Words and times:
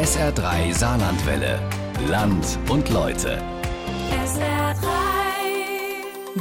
SR3 0.00 0.72
Saarlandwelle. 0.72 1.60
Land 2.08 2.58
und 2.70 2.88
Leute. 2.88 3.36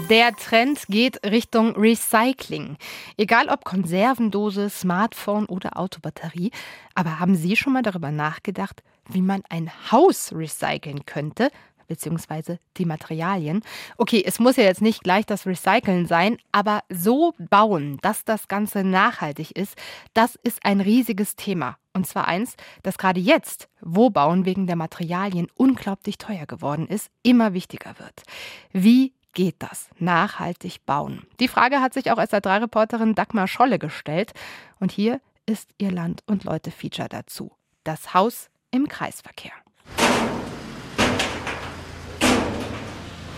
Der 0.09 0.33
Trend 0.37 0.87
geht 0.87 1.21
Richtung 1.25 1.75
Recycling. 1.75 2.77
Egal 3.17 3.49
ob 3.49 3.65
Konservendose, 3.65 4.69
Smartphone 4.69 5.45
oder 5.45 5.77
Autobatterie. 5.77 6.51
Aber 6.95 7.19
haben 7.19 7.35
Sie 7.35 7.57
schon 7.57 7.73
mal 7.73 7.81
darüber 7.81 8.11
nachgedacht, 8.11 8.81
wie 9.09 9.21
man 9.21 9.43
ein 9.49 9.69
Haus 9.91 10.31
recyceln 10.31 11.05
könnte? 11.05 11.49
Beziehungsweise 11.89 12.59
die 12.77 12.85
Materialien. 12.85 13.61
Okay, 13.97 14.23
es 14.25 14.39
muss 14.39 14.55
ja 14.55 14.63
jetzt 14.63 14.81
nicht 14.81 15.03
gleich 15.03 15.25
das 15.25 15.45
Recyceln 15.45 16.05
sein, 16.05 16.37
aber 16.53 16.83
so 16.89 17.33
bauen, 17.37 17.97
dass 18.01 18.23
das 18.23 18.47
Ganze 18.47 18.85
nachhaltig 18.85 19.51
ist, 19.51 19.75
das 20.13 20.35
ist 20.35 20.63
ein 20.63 20.79
riesiges 20.79 21.35
Thema. 21.35 21.77
Und 21.91 22.07
zwar 22.07 22.29
eins, 22.29 22.55
das 22.83 22.97
gerade 22.97 23.19
jetzt, 23.19 23.67
wo 23.81 24.09
Bauen 24.09 24.45
wegen 24.45 24.67
der 24.67 24.77
Materialien 24.77 25.47
unglaublich 25.55 26.17
teuer 26.17 26.45
geworden 26.45 26.87
ist, 26.87 27.09
immer 27.23 27.53
wichtiger 27.53 27.99
wird. 27.99 28.23
Wie 28.71 29.13
geht 29.33 29.55
das? 29.59 29.89
Nachhaltig 29.97 30.85
bauen. 30.85 31.23
Die 31.39 31.47
Frage 31.47 31.81
hat 31.81 31.93
sich 31.93 32.11
auch 32.11 32.17
SR3-Reporterin 32.17 33.15
Dagmar 33.15 33.47
Scholle 33.47 33.79
gestellt. 33.79 34.33
Und 34.79 34.91
hier 34.91 35.19
ist 35.45 35.69
ihr 35.77 35.91
Land- 35.91 36.23
und 36.27 36.43
Leute-Feature 36.43 37.09
dazu. 37.09 37.51
Das 37.83 38.13
Haus 38.13 38.49
im 38.71 38.87
Kreisverkehr. 38.87 39.53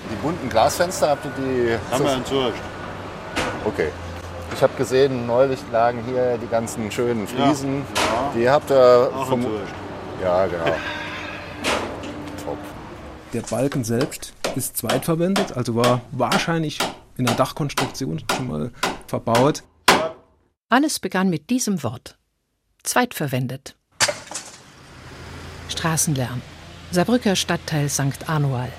Die 0.10 0.11
bunten 0.22 0.50
Glasfenster, 0.50 1.10
habt 1.10 1.26
ihr 1.26 1.32
die? 1.38 1.94
Haben 1.94 2.04
wir 2.04 2.14
entsorgt. 2.14 2.60
Okay. 3.66 3.90
Ich 4.54 4.62
habe 4.62 4.74
gesehen, 4.78 5.26
neulich 5.26 5.60
lagen 5.72 6.04
hier 6.06 6.38
die 6.38 6.48
ganzen 6.48 6.92
schönen 6.92 7.28
Fliesen. 7.28 7.86
Ja. 7.96 8.32
Die 8.36 8.50
habt 8.50 8.70
ihr 8.70 9.12
Auch 9.16 9.28
vom. 9.28 9.46
Ja, 10.22 10.46
genau. 10.46 10.66
Top. 12.44 12.58
Der 13.34 13.42
Balken 13.42 13.84
selbst 13.84 14.34
ist 14.56 14.78
zweitverwendet, 14.78 15.56
also 15.56 15.76
war 15.76 16.02
wahrscheinlich 16.12 16.80
in 17.18 17.26
der 17.26 17.36
Dachkonstruktion 17.36 18.22
schon 18.36 18.48
mal 18.48 18.72
verbaut. 19.08 19.64
Alles 20.70 21.00
begann 21.00 21.30
mit 21.30 21.50
diesem 21.50 21.84
Wort. 21.84 22.18
Zweitverwendet. 22.84 23.76
Straßenlärm. 25.70 26.42
Saarbrücker 26.92 27.36
Stadtteil 27.36 27.90
St. 27.90 28.28
Anual. 28.28 28.72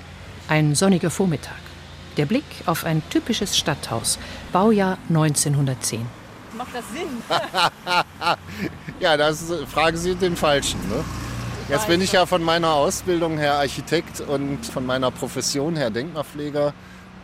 Ein 0.47 0.75
sonniger 0.75 1.09
Vormittag. 1.09 1.55
Der 2.17 2.25
Blick 2.25 2.43
auf 2.65 2.85
ein 2.85 3.01
typisches 3.09 3.57
Stadthaus, 3.57 4.19
Baujahr 4.51 4.97
1910. 5.09 6.05
Macht 6.57 6.75
das 6.75 6.85
Sinn? 6.93 7.07
Ja, 8.99 9.17
das 9.17 9.51
fragen 9.67 9.97
Sie 9.97 10.15
den 10.15 10.37
Falschen. 10.37 10.79
Ne? 10.87 11.03
Jetzt 11.67 11.87
bin 11.87 11.99
ich 12.01 12.13
ja 12.13 12.25
von 12.25 12.41
meiner 12.41 12.73
Ausbildung 12.73 13.37
her 13.37 13.55
Architekt 13.55 14.21
und 14.21 14.65
von 14.65 14.85
meiner 14.85 15.11
Profession 15.11 15.75
her 15.75 15.89
Denkmalpfleger. 15.89 16.73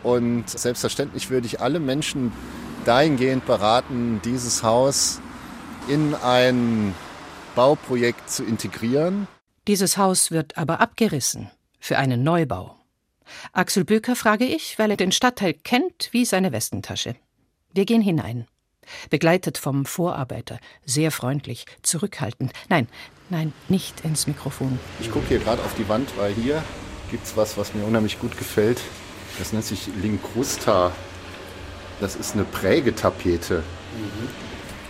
Und 0.03 0.49
selbstverständlich 0.49 1.29
würde 1.29 1.47
ich 1.47 1.61
alle 1.61 1.79
Menschen 1.79 2.33
dahingehend 2.85 3.45
beraten, 3.45 4.21
dieses 4.25 4.63
Haus 4.63 5.21
in 5.87 6.15
ein 6.15 6.95
Bauprojekt 7.55 8.29
zu 8.29 8.43
integrieren. 8.43 9.27
Dieses 9.67 9.97
Haus 9.97 10.31
wird 10.31 10.57
aber 10.57 10.81
abgerissen 10.81 11.49
für 11.79 11.97
einen 11.97 12.23
Neubau. 12.23 12.78
Axel 13.53 13.85
Böker 13.85 14.15
frage 14.15 14.45
ich, 14.45 14.77
weil 14.79 14.91
er 14.91 14.97
den 14.97 15.11
Stadtteil 15.11 15.53
kennt 15.53 16.09
wie 16.11 16.25
seine 16.25 16.51
Westentasche. 16.51 17.15
Wir 17.73 17.85
gehen 17.85 18.01
hinein. 18.01 18.47
Begleitet 19.09 19.57
vom 19.57 19.85
Vorarbeiter, 19.85 20.59
sehr 20.85 21.11
freundlich, 21.11 21.65
zurückhaltend. 21.83 22.53
Nein, 22.69 22.87
nein, 23.29 23.53
nicht 23.67 24.01
ins 24.01 24.25
Mikrofon. 24.25 24.79
Ich 24.99 25.11
gucke 25.11 25.27
hier 25.27 25.39
gerade 25.39 25.63
auf 25.63 25.75
die 25.75 25.87
Wand, 25.87 26.09
weil 26.17 26.33
hier 26.33 26.63
gibt 27.11 27.25
es 27.25 27.37
was, 27.37 27.57
was 27.57 27.73
mir 27.73 27.83
unheimlich 27.83 28.19
gut 28.19 28.37
gefällt. 28.37 28.81
Das 29.37 29.53
nennt 29.53 29.65
sich 29.65 29.87
Linkrusta. 30.01 30.91
Das 31.99 32.15
ist 32.15 32.33
eine 32.33 32.45
Prägetapete. 32.45 33.63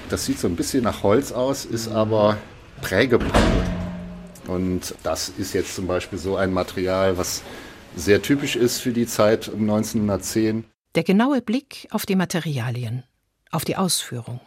Das 0.09 0.25
sieht 0.25 0.39
so 0.39 0.47
ein 0.47 0.55
bisschen 0.55 0.83
nach 0.83 1.03
Holz 1.03 1.31
aus, 1.31 1.65
ist 1.65 1.87
aber 1.87 2.37
Prägepappe. 2.81 3.33
Und 4.47 4.95
das 5.03 5.29
ist 5.29 5.53
jetzt 5.53 5.75
zum 5.75 5.85
Beispiel 5.85 6.17
so 6.17 6.35
ein 6.35 6.51
Material, 6.51 7.17
was 7.17 7.43
sehr 7.95 8.21
typisch 8.21 8.55
ist 8.55 8.79
für 8.79 8.93
die 8.93 9.07
Zeit 9.07 9.47
um 9.47 9.61
1910. 9.61 10.65
Der 10.95 11.03
genaue 11.03 11.41
Blick 11.41 11.87
auf 11.91 12.05
die 12.05 12.15
Materialien, 12.15 13.03
auf 13.51 13.65
die 13.65 13.75
Ausführung. 13.75 14.39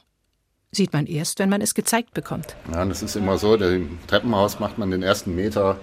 Sieht 0.71 0.93
man 0.93 1.07
erst, 1.07 1.39
wenn 1.39 1.51
man 1.51 1.61
es 1.61 1.75
gezeigt 1.75 2.15
bekommt. 2.15 2.57
Ja, 2.73 2.85
das 2.85 3.03
ist 3.03 3.15
immer 3.15 3.37
so, 3.39 3.57
im 3.57 3.99
Treppenhaus 4.07 4.59
macht 4.59 4.79
man 4.79 4.91
den 4.91 5.03
ersten 5.03 5.35
Meter 5.35 5.79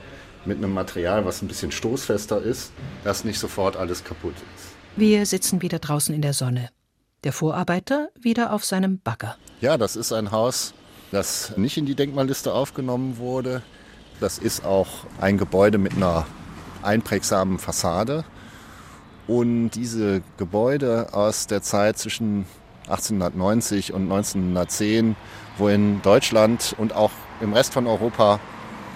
mit 0.45 0.57
einem 0.57 0.73
Material, 0.73 1.25
was 1.25 1.41
ein 1.41 1.47
bisschen 1.47 1.71
stoßfester 1.71 2.41
ist, 2.41 2.71
dass 3.03 3.23
nicht 3.23 3.39
sofort 3.39 3.77
alles 3.77 4.03
kaputt 4.03 4.33
ist. 4.55 4.69
Wir 4.95 5.25
sitzen 5.25 5.61
wieder 5.61 5.79
draußen 5.79 6.13
in 6.15 6.21
der 6.21 6.33
Sonne. 6.33 6.69
Der 7.23 7.33
Vorarbeiter 7.33 8.09
wieder 8.19 8.53
auf 8.53 8.65
seinem 8.65 8.99
Bagger. 8.99 9.37
Ja, 9.61 9.77
das 9.77 9.95
ist 9.95 10.11
ein 10.11 10.31
Haus, 10.31 10.73
das 11.11 11.55
nicht 11.57 11.77
in 11.77 11.85
die 11.85 11.95
Denkmalliste 11.95 12.53
aufgenommen 12.53 13.17
wurde. 13.17 13.61
Das 14.19 14.37
ist 14.37 14.65
auch 14.65 15.05
ein 15.21 15.37
Gebäude 15.37 15.77
mit 15.77 15.93
einer 15.95 16.25
einprägsamen 16.83 17.59
Fassade. 17.59 18.23
Und 19.27 19.71
diese 19.71 20.21
Gebäude 20.37 21.13
aus 21.13 21.47
der 21.47 21.61
Zeit 21.61 21.97
zwischen 21.97 22.45
1890 22.87 23.93
und 23.93 24.03
1910, 24.03 25.15
wo 25.57 25.67
in 25.67 26.01
Deutschland 26.01 26.75
und 26.77 26.93
auch 26.93 27.11
im 27.41 27.53
Rest 27.53 27.73
von 27.73 27.85
Europa 27.85 28.39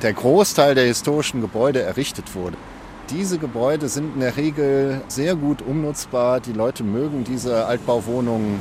der 0.01 0.13
Großteil 0.13 0.75
der 0.75 0.85
historischen 0.85 1.41
Gebäude 1.41 1.81
errichtet 1.81 2.35
wurde. 2.35 2.57
Diese 3.09 3.37
Gebäude 3.37 3.89
sind 3.89 4.15
in 4.15 4.21
der 4.21 4.37
Regel 4.37 5.01
sehr 5.07 5.35
gut 5.35 5.61
umnutzbar. 5.61 6.39
Die 6.39 6.53
Leute 6.53 6.83
mögen 6.83 7.23
diese 7.23 7.65
Altbauwohnungen. 7.65 8.59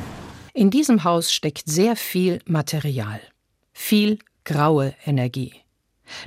In 0.52 0.70
diesem 0.70 1.04
Haus 1.04 1.32
steckt 1.32 1.68
sehr 1.70 1.96
viel 1.96 2.40
Material. 2.44 3.20
Viel 3.72 4.18
graue 4.44 4.94
Energie. 5.06 5.61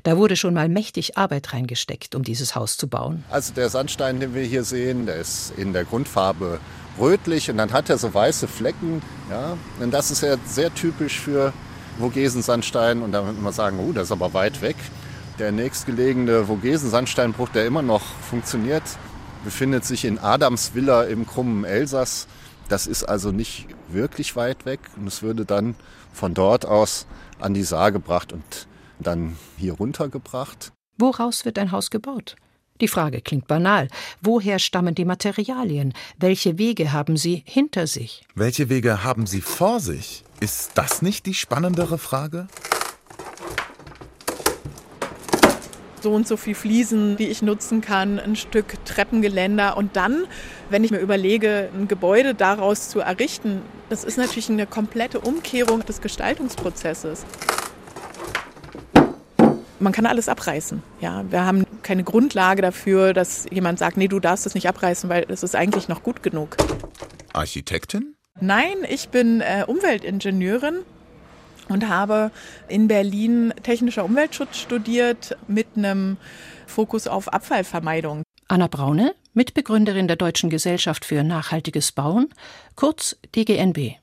Da 0.04 0.18
wurde 0.18 0.36
schon 0.36 0.54
mal 0.54 0.70
mächtig 0.70 1.18
Arbeit 1.18 1.54
reingesteckt, 1.54 2.16
um 2.16 2.24
dieses 2.24 2.56
Haus 2.56 2.78
zu 2.78 2.88
bauen. 2.88 3.24
Also 3.30 3.54
der 3.54 3.70
Sandstein, 3.70 4.20
den 4.20 4.34
wir 4.34 4.44
hier 4.44 4.64
sehen, 4.64 5.06
der 5.06 5.18
ist 5.18 5.54
in 5.58 5.74
der 5.74 5.86
Grundfarbe 5.86 6.60
rötlich 7.00 7.50
und 7.50 7.58
dann 7.58 7.74
hat 7.74 7.90
er 7.90 7.98
so 7.98 8.14
weiße 8.14 8.48
Flecken. 8.48 9.02
Ja? 9.30 9.58
Und 9.80 9.92
das 9.92 10.12
ist 10.12 10.22
ja 10.22 10.38
sehr 10.46 10.74
typisch 10.74 11.20
für 11.20 11.54
Vogesen-Sandstein. 12.00 13.02
Und 13.02 13.12
da 13.12 13.26
würde 13.26 13.40
man 13.40 13.54
sagen, 13.54 13.80
oh, 13.80 13.92
das 13.92 14.06
ist 14.06 14.12
aber 14.12 14.34
weit 14.34 14.62
weg. 14.62 14.76
Der 15.40 15.52
nächstgelegene 15.52 16.46
Vogesen-Sandsteinbruch, 16.46 17.50
der 17.50 17.66
immer 17.66 17.82
noch 17.82 18.04
funktioniert, 18.30 18.84
befindet 19.44 19.86
sich 19.86 20.06
in 20.06 20.18
Adamsvilla 20.18 21.04
im 21.04 21.28
krummen 21.28 21.66
Elsass. 21.66 22.28
Das 22.70 22.88
ist 22.88 23.04
also 23.04 23.32
nicht 23.32 23.68
wirklich 23.90 24.36
weit 24.36 24.66
weg 24.66 24.80
und 24.98 25.08
es 25.08 25.22
würde 25.22 25.46
dann 25.46 25.76
von 26.14 26.34
dort 26.34 26.66
aus 26.66 27.06
an 27.40 27.54
die 27.54 27.64
Saar 27.64 27.92
gebracht 27.92 28.34
und 28.34 28.44
dann 29.00 29.38
hier 29.58 29.74
runtergebracht. 29.74 30.72
Woraus 30.98 31.46
wird 31.46 31.60
ein 31.60 31.72
Haus 31.72 31.90
gebaut? 31.90 32.36
Die 32.82 32.88
Frage 32.90 33.22
klingt 33.22 33.48
banal. 33.48 33.88
Woher 34.22 34.60
stammen 34.60 34.96
die 34.96 35.06
Materialien? 35.06 35.94
Welche 36.18 36.58
Wege 36.58 36.92
haben 36.92 37.16
sie 37.16 37.44
hinter 37.46 37.88
sich? 37.88 38.26
Welche 38.36 38.68
Wege 38.70 39.04
haben 39.04 39.28
Sie 39.28 39.40
vor 39.42 39.80
sich? 39.80 40.26
Ist 40.42 40.72
das 40.76 41.02
nicht 41.02 41.26
die 41.26 41.34
spannendere 41.34 41.98
Frage? 41.98 42.48
so 46.06 46.14
und 46.14 46.28
so 46.28 46.38
viel 46.38 46.54
Fliesen, 46.54 47.18
die 47.18 47.30
ich 47.30 47.42
nutzen 47.42 47.82
kann, 47.82 48.20
ein 48.20 48.36
Stück 48.36 48.76
Treppengeländer 48.86 49.76
und 49.76 49.96
dann, 49.96 50.26
wenn 50.70 50.84
ich 50.84 50.92
mir 50.92 51.00
überlege, 51.00 51.70
ein 51.74 51.88
Gebäude 51.88 52.36
daraus 52.36 52.90
zu 52.90 53.00
errichten, 53.00 53.64
das 53.90 54.04
ist 54.04 54.20
natürlich 54.20 54.52
eine 54.52 54.68
komplette 54.68 55.20
Umkehrung 55.20 55.84
des 55.84 56.02
Gestaltungsprozesses. 56.02 57.26
Man 59.80 59.92
kann 59.92 60.06
alles 60.06 60.30
abreißen. 60.30 60.82
Ja, 61.02 61.24
wir 61.30 61.46
haben 61.46 61.66
keine 61.84 62.04
Grundlage 62.04 62.62
dafür, 62.62 63.14
dass 63.14 63.46
jemand 63.52 63.80
sagt, 63.80 63.98
nee, 63.98 64.08
du 64.08 64.20
darfst 64.20 64.46
es 64.46 64.56
nicht 64.56 64.68
abreißen, 64.68 65.10
weil 65.10 65.26
es 65.28 65.44
ist 65.44 65.56
eigentlich 65.56 65.88
noch 65.88 66.02
gut 66.04 66.24
genug. 66.24 66.58
Architektin? 67.34 68.16
Nein, 68.40 68.76
ich 68.90 69.10
bin 69.10 69.42
äh, 69.42 69.64
Umweltingenieurin 69.68 70.80
und 71.70 71.90
habe 71.90 72.32
in 72.68 72.88
Berlin 72.88 73.54
technischer 73.64 74.06
Umweltschutz 74.06 74.58
studiert 74.58 75.38
mit 75.48 75.68
einem 75.76 76.18
Fokus 76.68 77.08
auf 77.08 77.32
Abfallvermeidung. 77.34 78.24
Anna 78.48 78.68
Braune, 78.68 79.16
Mitbegründerin 79.34 80.08
der 80.08 80.18
Deutschen 80.18 80.50
Gesellschaft 80.50 81.06
für 81.06 81.24
nachhaltiges 81.24 81.92
Bauen, 81.92 82.30
kurz 82.76 83.18
DGNB. 83.36 83.96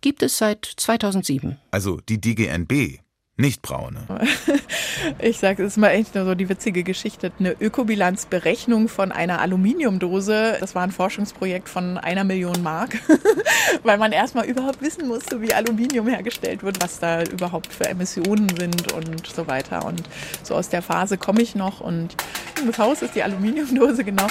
Gibt 0.00 0.22
es 0.22 0.38
seit 0.38 0.64
2007. 0.64 1.56
Also 1.70 2.00
die 2.08 2.20
DGNB. 2.20 2.98
Nicht 3.36 3.62
braune. 3.62 4.00
Ich 5.18 5.38
sage, 5.38 5.62
es 5.62 5.72
ist 5.72 5.76
mal 5.76 5.90
echt 5.90 6.14
nur 6.14 6.24
so 6.24 6.34
die 6.34 6.48
witzige 6.48 6.82
Geschichte. 6.82 7.30
Eine 7.38 7.52
Ökobilanzberechnung 7.60 8.88
von 8.88 9.12
einer 9.12 9.40
Aluminiumdose. 9.40 10.56
Das 10.60 10.74
war 10.74 10.82
ein 10.82 10.92
Forschungsprojekt 10.92 11.68
von 11.68 11.98
einer 11.98 12.24
Million 12.24 12.62
Mark, 12.62 12.96
weil 13.82 13.98
man 13.98 14.12
erstmal 14.12 14.46
überhaupt 14.46 14.80
wissen 14.80 15.06
musste, 15.06 15.42
wie 15.42 15.52
Aluminium 15.52 16.06
hergestellt 16.08 16.62
wird, 16.62 16.82
was 16.82 17.00
da 17.00 17.22
überhaupt 17.24 17.72
für 17.72 17.86
Emissionen 17.86 18.48
sind 18.56 18.92
und 18.92 19.26
so 19.26 19.46
weiter. 19.46 19.84
Und 19.84 20.02
so 20.42 20.54
aus 20.54 20.70
der 20.70 20.80
Phase 20.80 21.18
komme 21.18 21.42
ich 21.42 21.54
noch. 21.54 21.80
Und 21.80 22.16
das 22.66 22.78
Haus 22.78 23.02
ist 23.02 23.14
die 23.14 23.22
Aluminiumdose, 23.22 24.04
genau. 24.04 24.26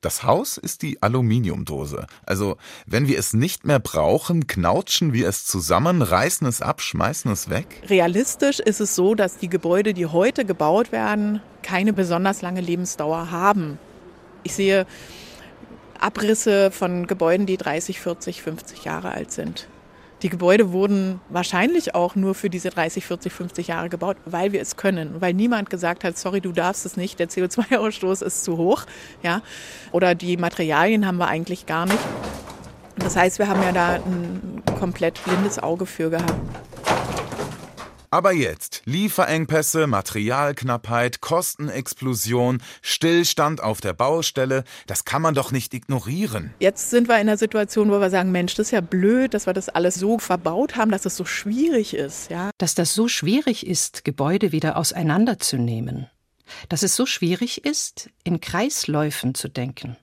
Das 0.00 0.22
Haus 0.22 0.56
ist 0.56 0.80
die 0.80 1.02
Aluminiumdose. 1.02 2.06
Also, 2.24 2.56
wenn 2.86 3.06
wir 3.06 3.18
es 3.18 3.34
nicht 3.34 3.66
mehr 3.66 3.78
brauchen, 3.78 4.46
knautschen 4.46 5.12
wir 5.12 5.28
es 5.28 5.44
zusammen, 5.44 6.00
reißen 6.00 6.46
es 6.46 6.62
ab, 6.62 6.80
schmeißen 6.80 7.30
es 7.30 7.50
weg? 7.50 7.66
Realistisch 7.86 8.60
ist 8.60 8.80
es 8.80 8.96
so, 8.96 9.14
dass 9.14 9.36
die 9.36 9.50
Gebäude, 9.50 9.92
die 9.92 10.06
heute 10.06 10.46
gebaut 10.46 10.90
werden, 10.90 11.42
keine 11.62 11.92
besonders 11.92 12.40
lange 12.40 12.62
Lebensdauer 12.62 13.30
haben. 13.30 13.78
Ich 14.42 14.54
sehe 14.54 14.86
Abrisse 15.98 16.70
von 16.70 17.06
Gebäuden, 17.06 17.44
die 17.44 17.58
30, 17.58 18.00
40, 18.00 18.40
50 18.40 18.84
Jahre 18.84 19.10
alt 19.10 19.32
sind. 19.32 19.68
Die 20.22 20.28
Gebäude 20.28 20.72
wurden 20.72 21.20
wahrscheinlich 21.30 21.94
auch 21.94 22.14
nur 22.14 22.34
für 22.34 22.50
diese 22.50 22.68
30, 22.68 23.06
40, 23.06 23.32
50 23.32 23.68
Jahre 23.68 23.88
gebaut, 23.88 24.18
weil 24.26 24.52
wir 24.52 24.60
es 24.60 24.76
können, 24.76 25.20
weil 25.20 25.32
niemand 25.32 25.70
gesagt 25.70 26.04
hat, 26.04 26.18
sorry, 26.18 26.42
du 26.42 26.52
darfst 26.52 26.84
es 26.84 26.98
nicht, 26.98 27.18
der 27.18 27.28
CO2-Ausstoß 27.28 28.22
ist 28.22 28.44
zu 28.44 28.58
hoch, 28.58 28.84
ja, 29.22 29.40
oder 29.92 30.14
die 30.14 30.36
Materialien 30.36 31.06
haben 31.06 31.16
wir 31.16 31.28
eigentlich 31.28 31.64
gar 31.64 31.86
nicht. 31.86 31.98
Das 32.98 33.16
heißt, 33.16 33.38
wir 33.38 33.48
haben 33.48 33.62
ja 33.62 33.72
da 33.72 33.94
ein 33.94 34.62
komplett 34.78 35.24
blindes 35.24 35.58
Auge 35.58 35.86
für 35.86 36.10
gehabt. 36.10 36.34
Aber 38.12 38.32
jetzt 38.32 38.82
Lieferengpässe, 38.86 39.86
Materialknappheit, 39.86 41.20
Kostenexplosion, 41.20 42.60
Stillstand 42.82 43.62
auf 43.62 43.80
der 43.80 43.92
Baustelle, 43.92 44.64
das 44.88 45.04
kann 45.04 45.22
man 45.22 45.34
doch 45.34 45.52
nicht 45.52 45.72
ignorieren. 45.74 46.52
Jetzt 46.58 46.90
sind 46.90 47.06
wir 47.06 47.14
in 47.14 47.28
einer 47.28 47.36
Situation, 47.36 47.88
wo 47.88 48.00
wir 48.00 48.10
sagen, 48.10 48.32
Mensch, 48.32 48.54
das 48.54 48.68
ist 48.68 48.72
ja 48.72 48.80
blöd, 48.80 49.32
dass 49.32 49.46
wir 49.46 49.52
das 49.52 49.68
alles 49.68 49.94
so 49.94 50.18
verbaut 50.18 50.74
haben, 50.74 50.90
dass 50.90 51.06
es 51.06 51.16
so 51.16 51.24
schwierig 51.24 51.94
ist, 51.94 52.32
ja. 52.32 52.50
Dass 52.58 52.74
das 52.74 52.94
so 52.94 53.06
schwierig 53.06 53.64
ist, 53.64 54.04
Gebäude 54.04 54.50
wieder 54.50 54.76
auseinanderzunehmen. 54.76 56.08
Dass 56.68 56.82
es 56.82 56.96
so 56.96 57.06
schwierig 57.06 57.64
ist, 57.64 58.10
in 58.24 58.40
Kreisläufen 58.40 59.36
zu 59.36 59.46
denken, 59.46 59.96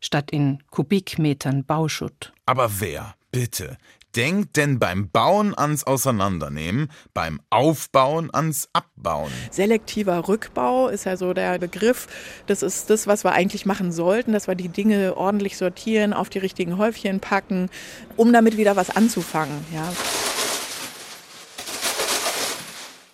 statt 0.00 0.30
in 0.30 0.62
Kubikmetern 0.70 1.64
Bauschutt. 1.64 2.32
Aber 2.46 2.70
wer, 2.78 3.16
bitte, 3.32 3.76
denkt 4.16 4.56
denn 4.56 4.78
beim 4.78 5.10
Bauen 5.10 5.56
ans 5.56 5.84
Auseinandernehmen, 5.84 6.90
beim 7.14 7.40
Aufbauen 7.50 8.32
ans 8.32 8.68
Abbauen? 8.72 9.30
Selektiver 9.50 10.28
Rückbau 10.28 10.88
ist 10.88 11.04
ja 11.04 11.16
so 11.16 11.32
der 11.32 11.58
Begriff. 11.58 12.08
Das 12.46 12.62
ist 12.62 12.90
das, 12.90 13.06
was 13.06 13.24
wir 13.24 13.32
eigentlich 13.32 13.66
machen 13.66 13.92
sollten, 13.92 14.32
dass 14.32 14.48
wir 14.48 14.54
die 14.54 14.68
Dinge 14.68 15.16
ordentlich 15.16 15.56
sortieren, 15.56 16.12
auf 16.12 16.28
die 16.28 16.38
richtigen 16.38 16.78
Häufchen 16.78 17.20
packen, 17.20 17.70
um 18.16 18.32
damit 18.32 18.56
wieder 18.56 18.76
was 18.76 18.90
anzufangen. 18.90 19.64
Ja. 19.74 19.92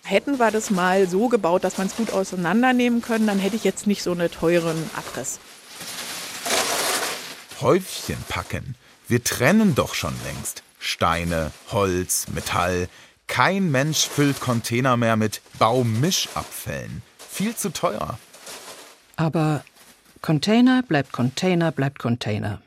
Hätten 0.03 0.39
wir 0.39 0.51
das 0.51 0.69
mal 0.69 1.07
so 1.07 1.27
gebaut, 1.27 1.65
dass 1.65 1.77
man 1.77 1.87
es 1.87 1.95
gut 1.97 2.11
auseinandernehmen 2.11 3.01
können, 3.01 3.27
dann 3.27 3.39
hätte 3.39 3.57
ich 3.57 3.65
jetzt 3.65 3.87
nicht 3.87 4.03
so 4.03 4.11
einen 4.11 4.31
teuren 4.31 4.89
Abriss. 4.95 5.39
Häufchen 7.59 8.17
packen. 8.29 8.75
Wir 9.07 9.23
trennen 9.23 9.75
doch 9.75 9.93
schon 9.95 10.13
längst. 10.23 10.63
Steine, 10.79 11.51
Holz, 11.71 12.27
Metall. 12.33 12.87
Kein 13.27 13.71
Mensch 13.71 14.07
füllt 14.07 14.39
Container 14.39 14.97
mehr 14.97 15.15
mit 15.15 15.41
Baumischabfällen. 15.59 17.01
Viel 17.17 17.55
zu 17.55 17.71
teuer. 17.71 18.17
Aber 19.15 19.63
Container 20.21 20.83
bleibt 20.83 21.11
Container 21.11 21.71
bleibt 21.71 21.99
Container. 21.99 22.61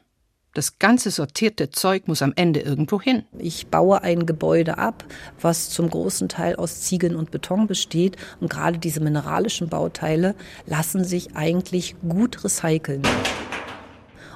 Das 0.53 0.81
ganze 0.81 1.13
sortierte 1.13 1.71
Zeug 1.71 2.09
muss 2.09 2.23
am 2.23 2.33
Ende 2.35 2.61
irgendwo 2.61 3.01
hin. 3.01 3.25
Ich 3.39 3.69
baue 3.69 4.03
ein 4.03 4.27
Gebäude 4.27 4.79
ab, 4.79 5.05
was 5.41 5.71
zum 5.71 5.89
großen 5.89 6.29
Teil 6.29 6.57
aus 6.57 6.81
Ziegeln 6.81 7.15
und 7.15 7.31
Beton 7.31 7.69
besteht. 7.69 8.17
Und 8.41 8.51
gerade 8.51 8.79
diese 8.79 9.01
mineralischen 9.01 9.69
Bauteile 9.69 10.35
lassen 10.67 11.05
sich 11.05 11.37
eigentlich 11.37 11.95
gut 12.03 12.43
recyceln 12.43 13.03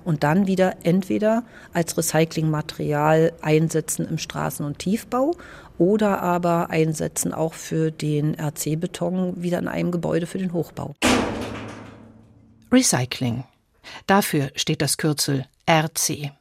und 0.05 0.23
dann 0.23 0.47
wieder 0.47 0.77
entweder 0.85 1.45
als 1.73 1.97
Recyclingmaterial 1.97 3.33
einsetzen 3.41 4.07
im 4.09 4.19
Straßen- 4.19 4.65
und 4.65 4.79
Tiefbau 4.79 5.33
oder 5.79 6.23
aber 6.23 6.71
einsetzen 6.71 7.33
auch 7.33 7.55
für 7.55 7.91
den 7.91 8.35
RC-Beton 8.39 9.43
wieder 9.43 9.59
in 9.59 9.69
einem 9.69 9.91
Gebäude 9.91 10.27
für 10.27 10.39
den 10.39 10.53
Hochbau. 10.53 10.95
Recycling. 12.71 13.45
Dafür 14.07 14.51
steht 14.55 14.83
das 14.83 14.97
Kürzel 14.97 15.47
RC. 15.69 16.33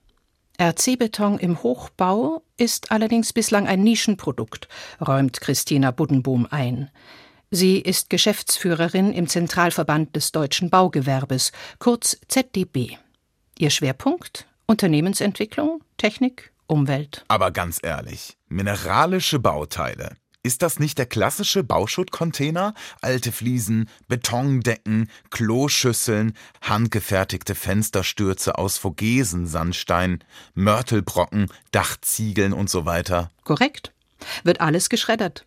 RC-Beton 0.60 1.40
im 1.40 1.64
Hochbau 1.64 2.44
ist 2.58 2.92
allerdings 2.92 3.34
bislang 3.34 3.68
ein 3.68 3.82
Nischenprodukt, 3.82 4.68
räumt 5.06 5.42
Christina 5.42 5.92
Buddenbohm 5.92 6.48
ein. 6.50 6.90
Sie 7.50 7.80
ist 7.80 8.10
Geschäftsführerin 8.10 9.14
im 9.14 9.28
Zentralverband 9.28 10.16
des 10.16 10.32
deutschen 10.32 10.70
Baugewerbes, 10.70 11.52
kurz 11.80 12.18
ZDB. 12.28 12.98
Ihr 13.58 13.70
Schwerpunkt? 13.70 14.48
Unternehmensentwicklung, 14.66 15.84
Technik, 15.98 16.52
Umwelt. 16.68 17.26
Aber 17.28 17.52
ganz 17.52 17.80
ehrlich, 17.84 18.38
mineralische 18.48 19.40
Bauteile. 19.40 20.16
Ist 20.46 20.62
das 20.62 20.78
nicht 20.78 20.98
der 20.98 21.06
klassische 21.06 21.64
Bauschuttcontainer? 21.64 22.74
Alte 23.02 23.32
Fliesen, 23.32 23.90
Betondecken, 24.10 25.10
Kloschüsseln, 25.30 26.34
handgefertigte 26.62 27.56
Fensterstürze 27.56 28.58
aus 28.58 28.78
Vogesen-Sandstein, 28.78 30.22
Mörtelbrocken, 30.54 31.48
Dachziegeln 31.72 32.52
und 32.52 32.70
so 32.70 32.86
weiter. 32.86 33.32
Korrekt. 33.46 33.94
Wird 34.44 34.60
alles 34.60 34.90
geschreddert. 34.90 35.46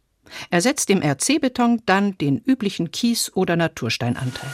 Ersetzt 0.51 0.89
im 0.89 1.03
RC-Beton 1.03 1.83
dann 1.85 2.17
den 2.17 2.39
üblichen 2.39 2.91
Kies- 2.91 3.31
oder 3.35 3.57
Natursteinanteil. 3.57 4.51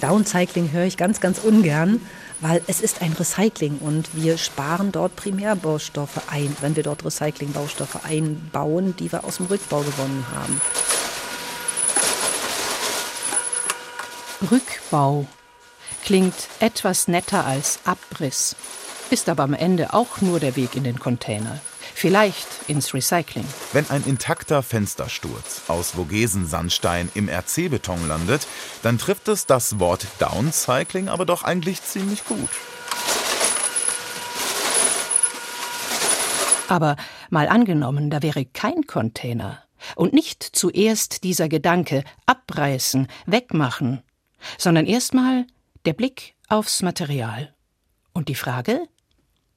Downcycling 0.00 0.70
höre 0.70 0.84
ich 0.84 0.96
ganz, 0.96 1.20
ganz 1.20 1.38
ungern, 1.38 2.00
weil 2.40 2.62
es 2.66 2.80
ist 2.80 3.02
ein 3.02 3.12
Recycling 3.12 3.78
und 3.78 4.14
wir 4.14 4.38
sparen 4.38 4.92
dort 4.92 5.16
Primärbaustoffe 5.16 6.22
ein, 6.30 6.56
wenn 6.60 6.76
wir 6.76 6.82
dort 6.82 7.04
Recyclingbaustoffe 7.04 8.04
einbauen, 8.04 8.96
die 8.96 9.10
wir 9.10 9.24
aus 9.24 9.38
dem 9.38 9.46
Rückbau 9.46 9.80
gewonnen 9.80 10.24
haben. 10.34 10.60
Rückbau 14.50 15.26
klingt 16.02 16.34
etwas 16.60 17.08
netter 17.08 17.44
als 17.44 17.80
Abriss, 17.84 18.56
ist 19.10 19.28
aber 19.28 19.42
am 19.42 19.54
Ende 19.54 19.92
auch 19.92 20.20
nur 20.20 20.40
der 20.40 20.56
Weg 20.56 20.76
in 20.76 20.84
den 20.84 20.98
Container. 20.98 21.60
Vielleicht 22.00 22.48
ins 22.66 22.94
Recycling. 22.94 23.44
Wenn 23.74 23.90
ein 23.90 24.02
intakter 24.04 24.62
Fenstersturz 24.62 25.64
aus 25.68 25.90
Vogesen-Sandstein 25.90 27.10
im 27.12 27.28
RC-Beton 27.28 28.08
landet, 28.08 28.46
dann 28.82 28.96
trifft 28.96 29.28
es 29.28 29.44
das 29.44 29.78
Wort 29.80 30.06
Downcycling 30.18 31.10
aber 31.10 31.26
doch 31.26 31.42
eigentlich 31.42 31.82
ziemlich 31.82 32.24
gut. 32.24 32.48
Aber 36.68 36.96
mal 37.28 37.48
angenommen, 37.48 38.08
da 38.08 38.22
wäre 38.22 38.46
kein 38.46 38.86
Container. 38.86 39.62
Und 39.94 40.14
nicht 40.14 40.42
zuerst 40.42 41.22
dieser 41.22 41.50
Gedanke 41.50 42.02
abreißen, 42.24 43.08
wegmachen, 43.26 44.02
sondern 44.56 44.86
erstmal 44.86 45.46
der 45.84 45.92
Blick 45.92 46.34
aufs 46.48 46.80
Material. 46.80 47.54
Und 48.14 48.30
die 48.30 48.34
Frage, 48.34 48.88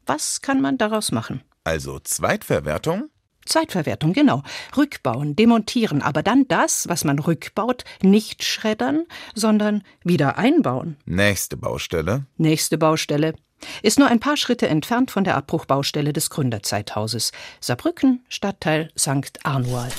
was 0.06 0.42
kann 0.42 0.60
man 0.60 0.78
daraus 0.78 1.14
machen? 1.14 1.42
Also 1.64 2.00
Zweitverwertung? 2.00 3.10
Zweitverwertung, 3.46 4.14
genau. 4.14 4.44
Rückbauen, 4.78 5.36
demontieren, 5.36 6.02
aber 6.02 6.24
dann 6.24 6.48
das, 6.48 6.88
was 6.88 7.04
man 7.04 7.20
rückbaut, 7.20 7.84
nicht 8.02 8.44
schreddern, 8.44 9.06
sondern 9.36 9.84
wieder 10.04 10.38
einbauen. 10.38 10.98
Nächste 11.06 11.58
Baustelle. 11.58 12.26
Nächste 12.38 12.78
Baustelle. 12.78 13.34
Ist 13.82 13.98
nur 14.00 14.10
ein 14.10 14.20
paar 14.20 14.38
Schritte 14.38 14.68
entfernt 14.68 15.12
von 15.12 15.24
der 15.24 15.38
Abbruchbaustelle 15.38 16.12
des 16.14 16.30
Gründerzeithauses. 16.30 17.32
Saarbrücken, 17.62 18.26
Stadtteil 18.28 18.90
St. 18.98 19.40
Arnual. 19.44 19.90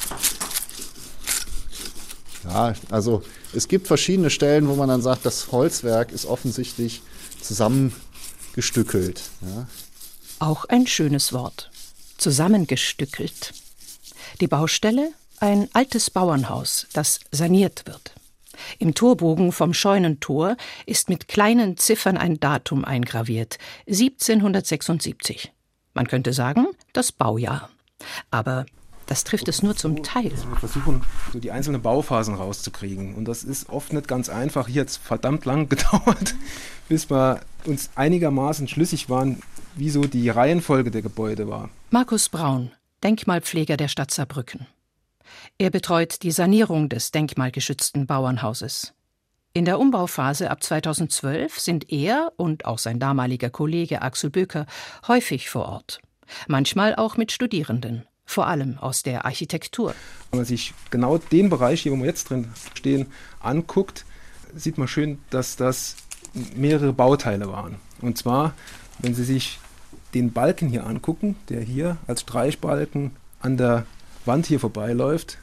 Ja, 2.45 2.75
also 2.91 3.23
es 3.55 3.69
gibt 3.69 3.87
verschiedene 3.87 4.29
Stellen, 4.29 4.69
wo 4.69 4.75
man 4.75 4.89
dann 4.89 5.01
sagt, 5.01 5.25
das 5.25 5.51
Holzwerk 5.51 6.13
ist 6.13 6.27
offensichtlich 6.27 7.01
zusammengestückelt. 7.41 9.23
Ja. 9.41 9.67
Auch 10.39 10.65
ein 10.67 10.87
schönes 10.87 11.33
Wort. 11.33 11.71
Zusammengestückelt. 12.19 13.53
Die 14.41 14.49
Baustelle? 14.49 15.13
Ein 15.41 15.69
altes 15.73 16.11
Bauernhaus, 16.11 16.87
das 16.93 17.21
saniert 17.31 17.87
wird. 17.87 18.15
Im 18.79 18.95
Torbogen 18.95 19.53
vom 19.53 19.75
Scheunentor 19.75 20.57
ist 20.87 21.09
mit 21.09 21.29
kleinen 21.29 21.77
Ziffern 21.77 22.17
ein 22.17 22.39
Datum 22.41 22.85
eingraviert. 22.85 23.59
1776. 23.87 25.53
Man 25.93 26.07
könnte 26.07 26.33
sagen, 26.33 26.67
das 26.93 27.13
Baujahr. 27.13 27.69
Aber 28.31 28.67
das 29.07 29.25
trifft 29.25 29.49
es 29.49 29.63
nur 29.63 29.77
zum 29.77 30.03
Teil. 30.03 30.31
Also 30.31 30.49
wir 30.49 30.57
versuchen, 30.57 31.03
so 31.33 31.39
die 31.39 31.51
einzelnen 31.51 31.83
Bauphasen 31.83 32.35
rauszukriegen. 32.35 33.15
Und 33.15 33.27
das 33.27 33.45
ist 33.45 33.69
oft 33.69 33.93
nicht 33.93 34.09
ganz 34.09 34.29
einfach. 34.29 34.67
Hier 34.67 34.83
hat 34.83 34.89
es 34.89 34.97
verdammt 34.97 35.45
lang 35.45 35.69
gedauert, 35.69 36.35
bis 36.89 37.11
wir 37.11 37.41
uns 37.67 37.91
einigermaßen 37.95 38.69
schlüssig 38.69 39.11
waren, 39.11 39.43
wie 39.77 39.91
so 39.91 40.03
die 40.03 40.29
Reihenfolge 40.29 40.91
der 40.91 41.03
Gebäude 41.03 41.49
war. 41.49 41.71
Markus 41.91 42.29
Braun, 42.29 42.71
Denkmalpfleger 43.03 43.77
der 43.77 43.89
Stadt 43.89 44.11
Saarbrücken. 44.11 44.67
Er 45.59 45.71
betreut 45.71 46.23
die 46.23 46.31
Sanierung 46.31 46.89
des 46.89 47.11
denkmalgeschützten 47.11 48.07
Bauernhauses. 48.07 48.93
In 49.53 49.65
der 49.65 49.79
Umbauphase 49.79 50.51
ab 50.51 50.63
2012 50.63 51.61
sind 51.61 51.93
er 51.93 52.33
und 52.37 52.65
auch 52.65 52.79
sein 52.79 52.99
damaliger 52.99 53.51
Kollege 53.51 54.03
Axel 54.03 54.31
Böker 54.31 54.67
häufig 55.07 55.49
vor 55.49 55.67
Ort. 55.67 56.01
Manchmal 56.49 56.97
auch 56.97 57.17
mit 57.17 57.31
Studierenden 57.31 58.05
vor 58.25 58.47
allem 58.47 58.79
aus 58.79 59.03
der 59.03 59.25
Architektur. 59.25 59.95
Wenn 60.31 60.41
man 60.41 60.47
sich 60.47 60.73
genau 60.91 61.19
den 61.19 61.51
Bereich 61.51 61.83
hier, 61.83 61.93
wo 61.93 61.97
wir 61.97 62.07
jetzt 62.07 62.31
drin 62.31 62.49
stehen, 62.75 63.07
anguckt, 63.41 64.05
sieht 64.55 64.79
man 64.79 64.89
schön, 64.89 65.19
dass 65.31 65.57
das 65.57 65.97
mehrere 66.57 66.93
Bauteile 66.93 67.49
waren. 67.53 67.77
Und 68.01 68.19
zwar, 68.19 68.55
wenn 68.99 69.15
Sie 69.15 69.25
sich 69.25 69.59
den 70.15 70.33
Balken 70.33 70.69
hier 70.69 70.87
angucken, 70.87 71.37
der 71.49 71.61
hier 71.61 71.97
als 72.07 72.23
Streichbalken 72.23 73.13
an 73.41 73.57
der 73.57 73.87
Wand 74.25 74.47
hier 74.47 74.61
vorbeiläuft, 74.61 75.39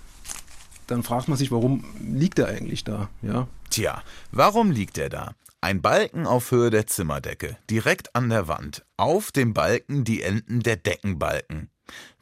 dann 0.88 1.04
fragt 1.04 1.28
man 1.28 1.38
sich, 1.38 1.52
warum 1.52 1.86
liegt 2.00 2.40
er 2.40 2.48
eigentlich 2.48 2.84
da? 2.84 3.10
Ja. 3.22 3.48
Tja, 3.70 4.02
warum 4.32 4.72
liegt 4.72 4.98
er 4.98 5.10
da? 5.10 5.34
Ein 5.62 5.82
Balken 5.82 6.26
auf 6.26 6.50
Höhe 6.52 6.72
der 6.72 6.88
Zimmerdecke, 6.88 7.56
direkt 7.70 8.16
an 8.16 8.30
der 8.30 8.48
Wand. 8.48 8.84
Auf 8.98 9.32
dem 9.32 9.54
Balken 9.54 10.04
die 10.04 10.24
Enden 10.24 10.62
der 10.62 10.76
Deckenbalken. 10.76 11.70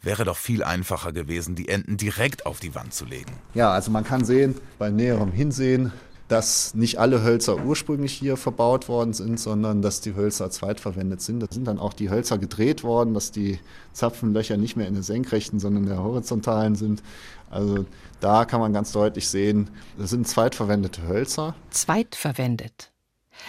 Wäre 0.02 0.26
doch 0.26 0.38
viel 0.38 0.64
einfacher 0.64 1.14
gewesen, 1.14 1.56
die 1.56 1.70
Enden 1.70 1.96
direkt 1.98 2.46
auf 2.46 2.60
die 2.60 2.76
Wand 2.76 2.94
zu 2.94 3.06
legen. 3.06 3.32
Ja, 3.54 3.72
also 3.72 3.92
man 3.92 4.04
kann 4.04 4.26
sehen, 4.26 4.56
bei 4.78 4.90
näherem 4.90 5.32
Hinsehen, 5.32 5.94
dass 6.30 6.76
nicht 6.76 7.00
alle 7.00 7.24
Hölzer 7.24 7.66
ursprünglich 7.66 8.14
hier 8.14 8.38
verbaut 8.38 8.88
worden 8.88 9.14
sind, 9.14 9.40
sondern 9.40 9.82
dass 9.82 10.00
die 10.00 10.16
Hölzer 10.16 10.52
zweitverwendet 10.52 11.22
sind. 11.22 11.40
Da 11.42 11.48
sind 11.50 11.66
dann 11.66 11.80
auch 11.80 11.94
die 11.94 12.12
Hölzer 12.12 12.38
gedreht 12.38 12.84
worden, 12.84 13.16
dass 13.16 13.32
die 13.32 13.60
Zapfenlöcher 13.94 14.56
nicht 14.56 14.78
mehr 14.78 14.88
in 14.88 14.94
der 14.94 15.02
senkrechten, 15.04 15.60
sondern 15.60 15.84
in 15.84 15.90
der 15.90 16.04
horizontalen 16.04 16.76
sind. 16.76 17.02
Also 17.50 17.86
da 18.20 18.46
kann 18.46 18.60
man 18.62 18.74
ganz 18.74 18.92
deutlich 18.92 19.28
sehen, 19.28 19.72
das 19.98 20.12
sind 20.12 20.28
zweitverwendete 20.28 21.08
Hölzer. 21.08 21.56
Zweitverwendet. 21.72 22.92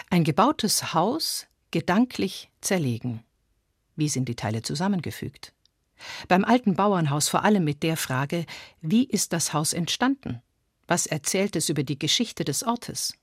Ein 0.08 0.24
gebautes 0.24 0.94
Haus 0.94 1.46
gedanklich 1.70 2.50
zerlegen. 2.62 3.22
Wie 3.94 4.08
sind 4.08 4.26
die 4.26 4.36
Teile 4.36 4.62
zusammengefügt? 4.62 5.52
Beim 6.28 6.46
alten 6.46 6.76
Bauernhaus 6.76 7.28
vor 7.28 7.44
allem 7.44 7.62
mit 7.62 7.82
der 7.82 7.98
Frage, 7.98 8.46
wie 8.80 9.04
ist 9.04 9.34
das 9.34 9.52
Haus 9.52 9.74
entstanden? 9.74 10.40
Was 10.90 11.06
erzählt 11.06 11.54
es 11.54 11.68
über 11.68 11.84
die 11.84 12.00
Geschichte 12.00 12.42
des 12.42 12.64
Ortes? 12.64 13.14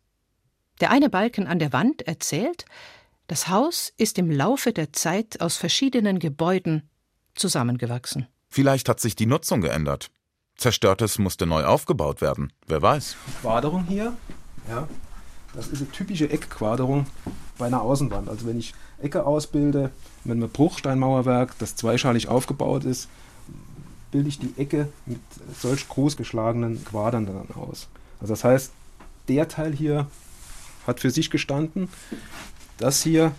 Der 0.79 0.89
eine 0.89 1.09
Balken 1.09 1.47
an 1.47 1.59
der 1.59 1.73
Wand 1.73 2.01
erzählt, 2.07 2.63
das 3.27 3.49
Haus 3.49 3.91
ist 3.97 4.17
im 4.17 4.31
Laufe 4.31 4.71
der 4.71 4.93
Zeit 4.93 5.41
aus 5.41 5.57
verschiedenen 5.57 6.19
Gebäuden 6.19 6.89
zusammengewachsen. 7.35 8.25
Vielleicht 8.47 8.87
hat 8.87 9.01
sich 9.01 9.17
die 9.17 9.25
Nutzung 9.25 9.59
geändert. 9.59 10.11
Zerstörtes 10.55 11.19
musste 11.19 11.45
neu 11.45 11.65
aufgebaut 11.65 12.21
werden. 12.21 12.53
Wer 12.67 12.81
weiß. 12.81 13.17
Quaderung 13.41 13.83
hier, 13.83 14.15
ja, 14.69 14.87
das 15.53 15.67
ist 15.67 15.81
eine 15.81 15.91
typische 15.91 16.29
Eckquaderung 16.29 17.05
bei 17.57 17.65
einer 17.65 17.81
Außenwand. 17.81 18.29
Also 18.29 18.47
wenn 18.47 18.59
ich 18.59 18.73
Ecke 19.01 19.25
ausbilde, 19.25 19.91
wenn 20.23 20.39
man 20.39 20.49
Bruchsteinmauerwerk, 20.49 21.59
das 21.59 21.75
zweischalig 21.75 22.29
aufgebaut 22.29 22.85
ist, 22.85 23.09
bilde 24.17 24.29
ich 24.29 24.39
die 24.39 24.53
Ecke 24.57 24.89
mit 25.05 25.19
solch 25.59 25.87
groß 25.87 26.17
geschlagenen 26.17 26.83
Quadern 26.83 27.27
dann 27.27 27.51
aus. 27.55 27.87
Also 28.19 28.33
das 28.33 28.43
heißt, 28.43 28.71
der 29.27 29.47
Teil 29.47 29.75
hier 29.75 30.07
hat 30.87 31.01
für 31.01 31.11
sich 31.11 31.29
gestanden, 31.29 31.87
das 32.79 33.03
hier, 33.03 33.35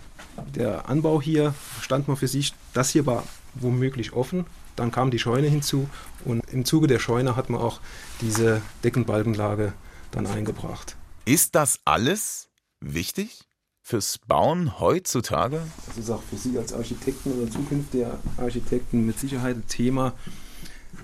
der 0.55 0.89
Anbau 0.89 1.21
hier 1.21 1.53
stand 1.81 2.07
mal 2.07 2.15
für 2.15 2.29
sich, 2.29 2.55
das 2.75 2.91
hier 2.91 3.07
war 3.07 3.25
womöglich 3.55 4.13
offen, 4.13 4.47
dann 4.77 4.93
kam 4.93 5.11
die 5.11 5.19
Scheune 5.19 5.49
hinzu 5.49 5.89
und 6.25 6.49
im 6.53 6.65
Zuge 6.65 6.87
der 6.87 7.01
Scheune 7.01 7.35
hat 7.35 7.51
man 7.51 7.61
auch 7.61 7.81
diese 8.21 8.63
Deckenbalkenlage 8.85 9.73
dann 10.13 10.29
eingebracht. 10.29 10.97
Ist 11.25 11.57
das 11.57 11.81
alles 11.85 12.51
wichtig? 12.81 13.49
fürs 13.89 14.19
Bauen 14.19 14.79
heutzutage? 14.81 15.63
Das 15.87 15.97
ist 15.97 16.11
auch 16.11 16.23
für 16.23 16.37
Sie 16.37 16.59
als 16.59 16.75
Architekten 16.75 17.33
oder 17.33 17.51
zukünftige 17.51 18.19
Architekten 18.37 19.07
mit 19.07 19.19
Sicherheit 19.19 19.57
ein 19.57 19.67
Thema. 19.67 20.13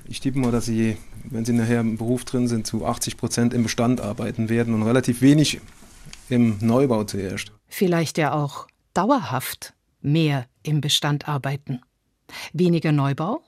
Ich 0.06 0.20
tippe 0.20 0.38
mal, 0.38 0.52
dass 0.52 0.66
Sie, 0.66 0.96
wenn 1.24 1.44
Sie 1.44 1.52
nachher 1.52 1.80
im 1.80 1.96
Beruf 1.96 2.24
drin 2.24 2.48
sind, 2.48 2.66
zu 2.66 2.84
80 2.84 3.16
Prozent 3.16 3.54
im 3.54 3.62
Bestand 3.62 4.00
arbeiten 4.00 4.48
werden 4.48 4.74
und 4.74 4.82
relativ 4.82 5.22
wenig 5.22 5.60
im 6.28 6.58
Neubau 6.60 7.04
zuerst. 7.04 7.52
Vielleicht 7.68 8.18
ja 8.18 8.32
auch 8.32 8.66
dauerhaft 8.92 9.74
mehr 10.00 10.46
im 10.62 10.80
Bestand 10.80 11.28
arbeiten. 11.28 11.80
Weniger 12.52 12.92
Neubau? 12.92 13.42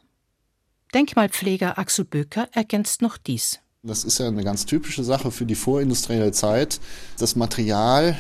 Denkmalpfleger 0.95 1.79
Axel 1.79 2.05
Böker 2.05 2.49
ergänzt 2.53 3.03
noch 3.03 3.19
dies. 3.19 3.61
Das 3.83 4.05
ist 4.05 4.19
ja 4.19 4.27
eine 4.27 4.43
ganz 4.43 4.67
typische 4.67 5.05
Sache 5.05 5.31
für 5.31 5.47
die 5.47 5.55
vorindustrielle 5.55 6.33
Zeit. 6.33 6.81
Das 7.19 7.37
Material 7.37 8.19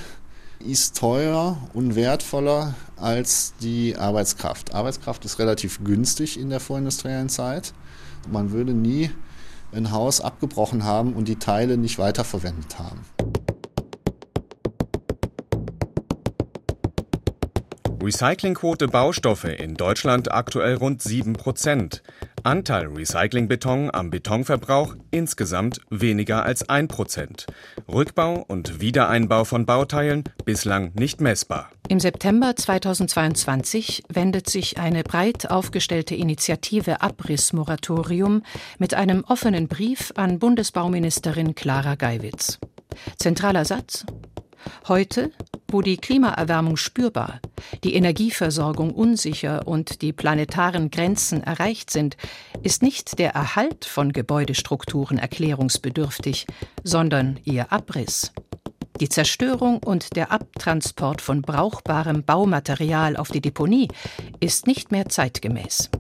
ist 0.61 0.97
teurer 0.97 1.59
und 1.75 1.97
wertvoller 1.97 2.75
als 2.97 3.54
die 3.61 3.97
Arbeitskraft. 3.97 4.75
Arbeitskraft 4.75 5.25
ist 5.25 5.38
relativ 5.38 5.83
günstig 5.83 6.38
in 6.38 6.50
der 6.50 6.61
vorindustriellen 6.61 7.28
Zeit. 7.28 7.73
Man 8.30 8.52
würde 8.52 8.73
nie 8.73 9.11
ein 9.73 9.90
Haus 9.90 10.21
abgebrochen 10.21 10.85
haben 10.85 11.12
und 11.12 11.28
die 11.28 11.37
Teile 11.37 11.76
nicht 11.76 11.99
weiterverwendet 11.99 12.78
haben. 12.78 13.00
Recyclingquote 18.06 18.86
Baustoffe 18.86 19.58
in 19.58 19.75
Deutschland 19.75 20.30
aktuell 20.30 20.76
rund 20.76 21.02
7 21.02 21.32
Prozent. 21.32 22.04
Anteil 22.44 22.86
Recyclingbeton 22.86 23.92
am 23.92 24.10
Betonverbrauch 24.10 24.94
insgesamt 25.10 25.80
weniger 25.90 26.44
als 26.44 26.68
1 26.68 26.86
Prozent. 26.86 27.46
Rückbau 27.92 28.44
und 28.46 28.80
Wiedereinbau 28.80 29.42
von 29.42 29.66
Bauteilen 29.66 30.22
bislang 30.44 30.92
nicht 30.94 31.20
messbar. 31.20 31.68
Im 31.88 31.98
September 31.98 32.54
2022 32.54 34.04
wendet 34.08 34.48
sich 34.48 34.78
eine 34.78 35.02
breit 35.02 35.50
aufgestellte 35.50 36.14
Initiative 36.14 37.00
Abrissmoratorium 37.00 38.44
mit 38.78 38.94
einem 38.94 39.25
offenen 39.25 39.66
Brief 39.66 40.12
an 40.14 40.38
Bundesbauministerin 40.38 41.56
Clara 41.56 41.96
Geiwitz. 41.96 42.60
Zentraler 43.18 43.64
Satz 43.64 44.06
Heute, 44.88 45.32
wo 45.76 45.83
die 45.83 45.99
Klimaerwärmung 45.99 46.78
spürbar, 46.78 47.38
die 47.85 47.97
Energieversorgung 47.97 48.95
unsicher 48.95 49.68
und 49.68 50.00
die 50.00 50.14
planetaren 50.14 50.90
Grenzen 50.90 51.42
erreicht 51.42 51.90
sind, 51.90 52.16
ist 52.62 52.83
nicht 52.83 53.18
der 53.18 53.33
Erhalt 53.33 53.85
von 53.85 54.14
Gebäudestrukturen 54.14 55.18
erklärungsbedürftig, 55.18 56.47
sondern 56.83 57.38
ihr 57.45 57.71
Abriss. 57.75 58.33
Die 59.00 59.11
Zerstörung 59.11 59.83
und 59.83 60.16
der 60.16 60.33
Abtransport 60.33 61.21
von 61.21 61.42
brauchbarem 61.42 62.25
Baumaterial 62.25 63.14
auf 63.18 63.30
die 63.30 63.42
Deponie 63.42 63.88
ist 64.40 64.66
nicht 64.66 64.92
mehr 64.92 65.11
zeitgemäß. 65.11 65.90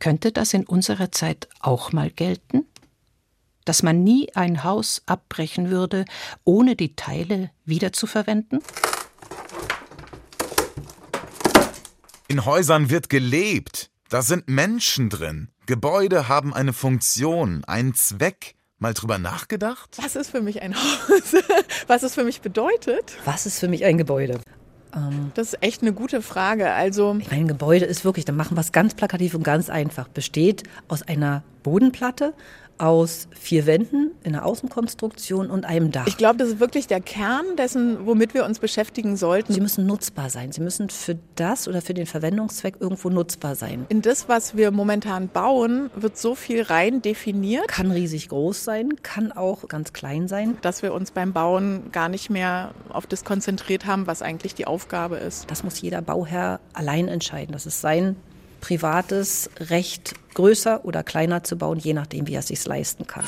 Könnte 0.00 0.32
das 0.32 0.54
in 0.54 0.64
unserer 0.64 1.12
Zeit 1.12 1.50
auch 1.60 1.92
mal 1.92 2.08
gelten? 2.08 2.64
Dass 3.68 3.82
man 3.82 4.02
nie 4.02 4.34
ein 4.34 4.64
Haus 4.64 5.02
abbrechen 5.06 5.70
würde, 5.70 6.04
ohne 6.44 6.74
die 6.74 6.96
Teile 6.96 7.50
wiederzuverwenden? 7.64 8.60
In 12.28 12.44
Häusern 12.44 12.90
wird 12.90 13.08
gelebt. 13.08 13.90
Da 14.08 14.22
sind 14.22 14.48
Menschen 14.48 15.10
drin. 15.10 15.50
Gebäude 15.66 16.28
haben 16.28 16.54
eine 16.54 16.72
Funktion, 16.72 17.62
einen 17.64 17.94
Zweck. 17.94 18.54
Mal 18.78 18.94
drüber 18.94 19.18
nachgedacht? 19.18 19.98
Was 20.00 20.16
ist 20.16 20.30
für 20.30 20.40
mich 20.40 20.62
ein 20.62 20.74
Haus? 20.74 21.34
Was 21.88 22.04
es 22.04 22.14
für 22.14 22.24
mich 22.24 22.40
bedeutet? 22.40 23.18
Was 23.24 23.44
ist 23.44 23.58
für 23.58 23.68
mich 23.68 23.84
ein 23.84 23.98
Gebäude? 23.98 24.40
Ähm, 24.94 25.32
das 25.34 25.48
ist 25.48 25.62
echt 25.62 25.82
eine 25.82 25.92
gute 25.92 26.22
Frage. 26.22 26.72
Also 26.72 27.18
ein 27.30 27.48
Gebäude 27.48 27.84
ist 27.84 28.04
wirklich, 28.04 28.24
dann 28.24 28.36
machen 28.36 28.56
wir 28.56 28.60
es 28.60 28.72
ganz 28.72 28.94
plakativ 28.94 29.34
und 29.34 29.42
ganz 29.42 29.68
einfach, 29.68 30.08
besteht 30.08 30.62
aus 30.86 31.02
einer 31.02 31.42
Bodenplatte, 31.62 32.34
aus 32.78 33.28
vier 33.38 33.66
Wänden 33.66 34.12
in 34.22 34.32
der 34.32 34.44
Außenkonstruktion 34.44 35.50
und 35.50 35.64
einem 35.64 35.90
Dach. 35.90 36.06
Ich 36.06 36.16
glaube, 36.16 36.36
das 36.36 36.48
ist 36.48 36.60
wirklich 36.60 36.86
der 36.86 37.00
Kern 37.00 37.56
dessen, 37.56 38.06
womit 38.06 38.34
wir 38.34 38.44
uns 38.44 38.58
beschäftigen 38.58 39.16
sollten. 39.16 39.52
Sie 39.52 39.60
müssen 39.60 39.86
nutzbar 39.86 40.30
sein. 40.30 40.52
Sie 40.52 40.60
müssen 40.60 40.90
für 40.90 41.18
das 41.34 41.68
oder 41.68 41.82
für 41.82 41.94
den 41.94 42.06
Verwendungszweck 42.06 42.76
irgendwo 42.80 43.10
nutzbar 43.10 43.54
sein. 43.54 43.86
In 43.88 44.02
das, 44.02 44.28
was 44.28 44.56
wir 44.56 44.70
momentan 44.70 45.28
bauen, 45.28 45.90
wird 45.96 46.16
so 46.16 46.34
viel 46.34 46.62
rein 46.62 47.02
definiert. 47.02 47.68
Kann 47.68 47.90
riesig 47.90 48.28
groß 48.28 48.64
sein, 48.64 49.02
kann 49.02 49.32
auch 49.32 49.68
ganz 49.68 49.92
klein 49.92 50.28
sein. 50.28 50.58
Dass 50.62 50.82
wir 50.82 50.92
uns 50.92 51.10
beim 51.10 51.32
Bauen 51.32 51.90
gar 51.92 52.08
nicht 52.08 52.30
mehr 52.30 52.72
auf 52.88 53.06
das 53.06 53.24
konzentriert 53.24 53.86
haben, 53.86 54.06
was 54.06 54.22
eigentlich 54.22 54.54
die 54.54 54.66
Aufgabe 54.66 55.16
ist. 55.16 55.50
Das 55.50 55.64
muss 55.64 55.80
jeder 55.80 56.02
Bauherr 56.02 56.60
allein 56.72 57.08
entscheiden. 57.08 57.52
Das 57.52 57.66
ist 57.66 57.80
sein 57.80 58.16
privates 58.60 59.50
Recht, 59.58 60.14
größer 60.34 60.84
oder 60.84 61.02
kleiner 61.02 61.44
zu 61.44 61.56
bauen, 61.56 61.78
je 61.78 61.94
nachdem, 61.94 62.26
wie 62.26 62.34
er 62.34 62.40
es 62.40 62.48
sich 62.48 62.64
leisten 62.64 63.06
kann. 63.06 63.24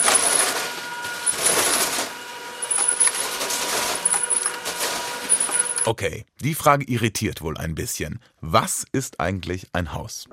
Okay, 5.87 6.25
die 6.41 6.55
Frage 6.55 6.85
irritiert 6.85 7.41
wohl 7.43 7.57
ein 7.57 7.75
bisschen. 7.75 8.21
Was 8.41 8.85
ist 8.93 9.19
eigentlich 9.19 9.69
ein 9.73 9.95
Haus? 9.95 10.27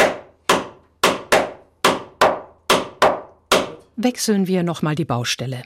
Wechseln 3.96 4.46
wir 4.46 4.62
nochmal 4.62 4.94
die 4.96 5.06
Baustelle. 5.06 5.64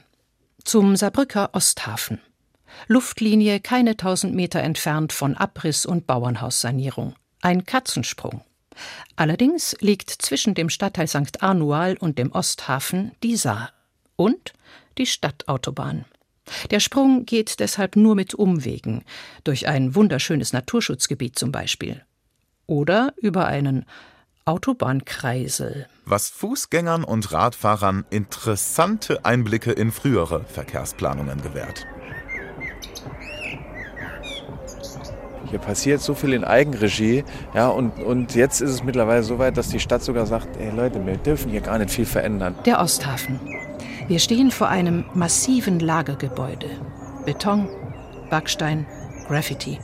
Zum 0.64 0.96
Saarbrücker 0.96 1.50
Osthafen. 1.52 2.20
Luftlinie 2.86 3.60
keine 3.60 3.96
tausend 3.96 4.34
Meter 4.34 4.60
entfernt 4.60 5.12
von 5.12 5.36
Abriss 5.36 5.84
und 5.84 6.06
Bauernhaussanierung. 6.06 7.14
Ein 7.42 7.64
Katzensprung. 7.66 8.42
Allerdings 9.16 9.76
liegt 9.80 10.10
zwischen 10.10 10.54
dem 10.54 10.68
Stadtteil 10.68 11.08
St. 11.08 11.42
Arnual 11.42 11.96
und 11.98 12.18
dem 12.18 12.32
Osthafen 12.32 13.12
die 13.22 13.36
Saar 13.36 13.72
und 14.16 14.52
die 14.98 15.06
Stadtautobahn. 15.06 16.04
Der 16.70 16.80
Sprung 16.80 17.24
geht 17.24 17.60
deshalb 17.60 17.96
nur 17.96 18.14
mit 18.14 18.34
Umwegen, 18.34 19.04
durch 19.44 19.68
ein 19.68 19.94
wunderschönes 19.94 20.52
Naturschutzgebiet 20.52 21.38
zum 21.38 21.52
Beispiel. 21.52 22.02
Oder 22.66 23.14
über 23.16 23.46
einen 23.46 23.86
Autobahnkreisel. 24.44 25.86
Was 26.04 26.28
Fußgängern 26.28 27.04
und 27.04 27.32
Radfahrern 27.32 28.04
interessante 28.10 29.24
Einblicke 29.24 29.70
in 29.70 29.92
frühere 29.92 30.44
Verkehrsplanungen 30.44 31.42
gewährt. 31.42 31.86
Hier 35.52 35.60
passiert 35.60 36.00
so 36.00 36.14
viel 36.14 36.32
in 36.32 36.44
Eigenregie. 36.44 37.24
Ja, 37.54 37.68
und, 37.68 38.02
und 38.02 38.34
jetzt 38.34 38.62
ist 38.62 38.70
es 38.70 38.82
mittlerweile 38.82 39.22
so 39.22 39.38
weit, 39.38 39.58
dass 39.58 39.68
die 39.68 39.80
Stadt 39.80 40.02
sogar 40.02 40.24
sagt, 40.24 40.56
ey 40.56 40.70
Leute, 40.74 41.04
wir 41.04 41.18
dürfen 41.18 41.50
hier 41.50 41.60
gar 41.60 41.76
nicht 41.76 41.90
viel 41.90 42.06
verändern. 42.06 42.54
Der 42.64 42.80
Osthafen. 42.80 43.38
Wir 44.08 44.18
stehen 44.18 44.50
vor 44.50 44.68
einem 44.68 45.04
massiven 45.12 45.78
Lagergebäude. 45.78 46.70
Beton, 47.26 47.68
Backstein, 48.30 48.86
Graffiti. 49.28 49.78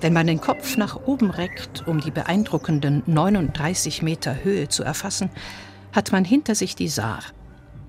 Wenn 0.00 0.12
man 0.12 0.26
den 0.26 0.40
Kopf 0.40 0.76
nach 0.76 1.06
oben 1.06 1.30
reckt, 1.30 1.86
um 1.86 2.00
die 2.00 2.10
beeindruckenden 2.10 3.04
39 3.06 4.02
Meter 4.02 4.42
Höhe 4.42 4.68
zu 4.68 4.82
erfassen, 4.82 5.30
hat 5.92 6.10
man 6.10 6.24
hinter 6.24 6.56
sich 6.56 6.74
die 6.74 6.88
Saar, 6.88 7.20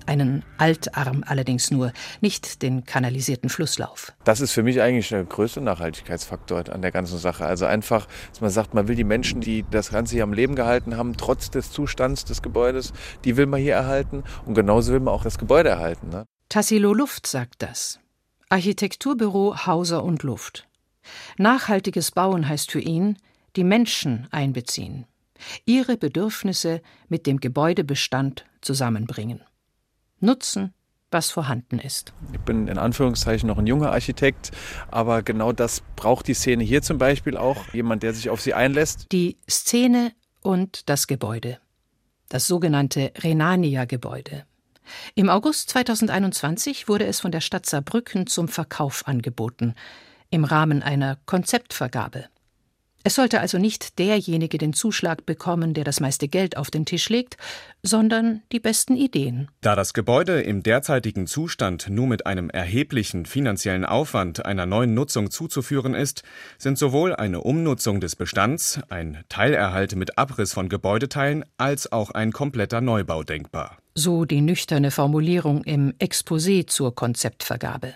einen 0.06 0.44
Altarm 0.58 1.24
allerdings 1.26 1.72
nur, 1.72 1.92
nicht 2.22 2.62
den 2.62 2.86
kanalisierten 2.86 3.50
Flusslauf. 3.50 4.14
Das 4.24 4.42
ist 4.42 4.52
für 4.52 4.64
mich 4.64 4.82
eigentlich 4.82 5.10
der 5.10 5.24
größte 5.24 5.62
Nachhaltigkeitsfaktor 5.62 6.70
an 6.70 6.82
der 6.82 6.92
ganzen 6.92 7.18
Sache. 7.18 7.46
Also 7.46 7.66
einfach, 7.66 8.08
dass 8.30 8.42
man 8.42 8.50
sagt, 8.50 8.74
man 8.74 8.88
will 8.88 8.96
die 8.96 9.04
Menschen, 9.04 9.42
die 9.42 9.66
das 9.72 9.92
Ganze 9.92 10.16
hier 10.16 10.24
am 10.24 10.34
Leben 10.34 10.56
gehalten 10.56 10.98
haben, 10.98 11.18
trotz 11.18 11.50
des 11.50 11.72
Zustands 11.72 12.26
des 12.26 12.42
Gebäudes, 12.42 12.94
die 13.24 13.38
will 13.38 13.46
man 13.46 13.62
hier 13.62 13.74
erhalten. 13.74 14.24
Und 14.46 14.54
genauso 14.54 14.94
will 14.94 15.00
man 15.00 15.14
auch 15.14 15.24
das 15.24 15.38
Gebäude 15.38 15.70
erhalten. 15.70 16.10
Ne? 16.10 16.26
Tassilo 16.50 16.94
Luft 16.94 17.28
sagt 17.28 17.62
das. 17.62 18.00
Architekturbüro 18.50 19.66
Hauser 19.66 20.04
und 20.04 20.24
Luft. 20.24 20.68
Nachhaltiges 21.38 22.12
Bauen 22.12 22.48
heißt 22.48 22.72
für 22.72 22.80
ihn, 22.80 23.18
die 23.56 23.64
Menschen 23.64 24.28
einbeziehen, 24.32 25.06
ihre 25.66 25.98
Bedürfnisse 25.98 26.82
mit 27.08 27.28
dem 27.28 27.40
Gebäudebestand 27.40 28.46
zusammenbringen 28.62 29.42
nutzen, 30.19 30.74
was 31.12 31.31
vorhanden 31.31 31.79
ist. 31.79 32.13
Ich 32.34 32.39
bin 32.39 32.67
in 32.67 32.77
Anführungszeichen 32.77 33.48
noch 33.48 33.57
ein 33.57 33.67
junger 33.67 33.91
Architekt, 33.91 34.51
aber 34.89 35.24
genau 35.24 35.51
das 35.53 35.81
braucht 35.95 36.27
die 36.27 36.34
Szene 36.34 36.63
hier 36.63 36.81
zum 36.81 36.98
Beispiel 36.98 37.38
auch. 37.38 37.74
Jemand, 37.74 38.03
der 38.03 38.13
sich 38.13 38.29
auf 38.29 38.41
sie 38.41 38.53
einlässt. 38.53 39.07
Die 39.12 39.38
Szene 39.50 40.12
und 40.41 40.89
das 40.89 41.07
Gebäude. 41.07 41.60
Das 42.29 42.48
sogenannte 42.48 43.12
Renania-Gebäude. 43.17 44.45
Im 45.15 45.29
August 45.29 45.69
2021 45.69 46.88
wurde 46.88 47.05
es 47.05 47.19
von 47.19 47.31
der 47.31 47.41
Stadt 47.41 47.65
Saarbrücken 47.65 48.27
zum 48.27 48.48
Verkauf 48.48 49.07
angeboten, 49.07 49.74
im 50.29 50.43
Rahmen 50.43 50.84
einer 50.84 51.17
Konzeptvergabe. 51.25 52.25
Es 53.08 53.14
sollte 53.14 53.40
also 53.40 53.60
nicht 53.60 54.00
derjenige 54.00 54.58
den 54.58 54.74
Zuschlag 54.74 55.28
bekommen, 55.28 55.76
der 55.76 55.84
das 55.84 56.00
meiste 56.00 56.28
Geld 56.28 56.58
auf 56.58 56.72
den 56.72 56.88
Tisch 56.88 57.08
legt, 57.10 57.38
sondern 57.84 58.41
die 58.52 58.60
besten 58.60 58.96
Ideen. 58.96 59.48
Da 59.62 59.76
das 59.76 59.94
Gebäude 59.94 60.41
im 60.41 60.63
derzeitigen 60.63 61.28
Zustand 61.28 61.88
nur 61.88 62.08
mit 62.08 62.26
einem 62.26 62.50
erheblichen 62.50 63.28
finanziellen 63.28 63.86
Aufwand 63.86 64.44
einer 64.48 64.65
neuen 64.65 64.96
Nutzung 64.96 65.30
zuzuführen 65.30 65.94
ist, 65.94 66.24
sind 66.58 66.80
sowohl 66.80 67.15
eine 67.15 67.41
Umnutzung 67.41 68.02
des 68.02 68.15
Bestands, 68.15 68.80
ein 68.89 69.24
Teilerhalt 69.30 69.96
mit 69.96 70.18
Abriss 70.18 70.54
von 70.54 70.68
Gebäudeteilen 70.68 71.46
als 71.58 71.91
auch 71.91 72.10
ein 72.10 72.32
kompletter 72.32 72.82
Neubau 72.82 73.22
denkbar. 73.22 73.78
So 73.94 74.26
die 74.26 74.41
nüchterne 74.41 74.89
Formulierung 74.89 75.63
im 75.63 75.94
Exposé 76.00 76.65
zur 76.65 76.96
Konzeptvergabe. 76.96 77.94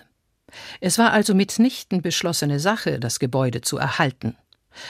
Es 0.80 0.98
war 0.98 1.12
also 1.12 1.34
mitnichten 1.34 2.00
beschlossene 2.00 2.60
Sache, 2.60 3.00
das 3.00 3.18
Gebäude 3.18 3.60
zu 3.60 3.76
erhalten. 3.76 4.36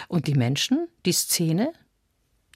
Und 0.08 0.26
die 0.26 0.34
Menschen, 0.34 0.88
die 1.06 1.12
Szene? 1.12 1.72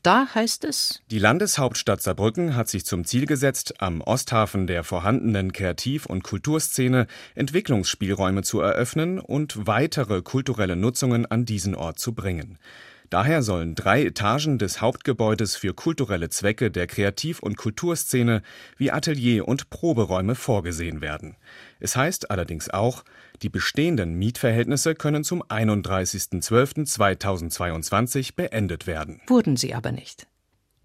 Da 0.05 0.35
heißt 0.35 0.65
es. 0.65 1.01
Die 1.11 1.19
Landeshauptstadt 1.19 2.03
Saarbrücken 2.03 2.55
hat 2.57 2.69
sich 2.69 2.85
zum 2.85 3.07
Ziel 3.07 3.25
gesetzt, 3.25 3.81
am 3.81 4.03
Osthafen 4.03 4.67
der 4.67 4.85
vorhandenen 4.85 5.53
Kreativ- 5.53 6.05
und 6.05 6.23
Kulturszene 6.23 7.07
Entwicklungsspielräume 7.35 8.43
zu 8.43 8.61
eröffnen 8.61 9.19
und 9.19 9.67
weitere 9.67 10.21
kulturelle 10.21 10.77
Nutzungen 10.77 11.25
an 11.25 11.47
diesen 11.47 11.75
Ort 11.75 11.99
zu 11.99 12.13
bringen. 12.13 12.59
Daher 13.15 13.45
sollen 13.45 13.77
drei 13.77 14.07
Etagen 14.07 14.59
des 14.59 14.81
Hauptgebäudes 14.81 15.55
für 15.55 15.73
kulturelle 15.73 16.31
Zwecke 16.31 16.73
der 16.73 16.89
Kreativ- 16.89 17.39
und 17.39 17.57
Kulturszene 17.57 18.43
wie 18.77 18.91
Atelier 18.91 19.47
und 19.47 19.71
Proberäume 19.71 20.35
vorgesehen 20.35 21.01
werden. 21.01 21.37
Es 21.79 21.95
heißt 21.95 22.33
allerdings 22.33 22.71
auch, 22.71 23.05
die 23.41 23.51
bestehenden 23.51 24.15
Mietverhältnisse 24.15 24.97
können 24.97 25.23
zum 25.23 25.45
31.12.2022 25.45 28.35
beendet 28.35 28.89
werden. 28.89 29.21
Wurden 29.29 29.57
sie 29.57 29.75
aber 29.75 29.93
nicht. 29.93 30.27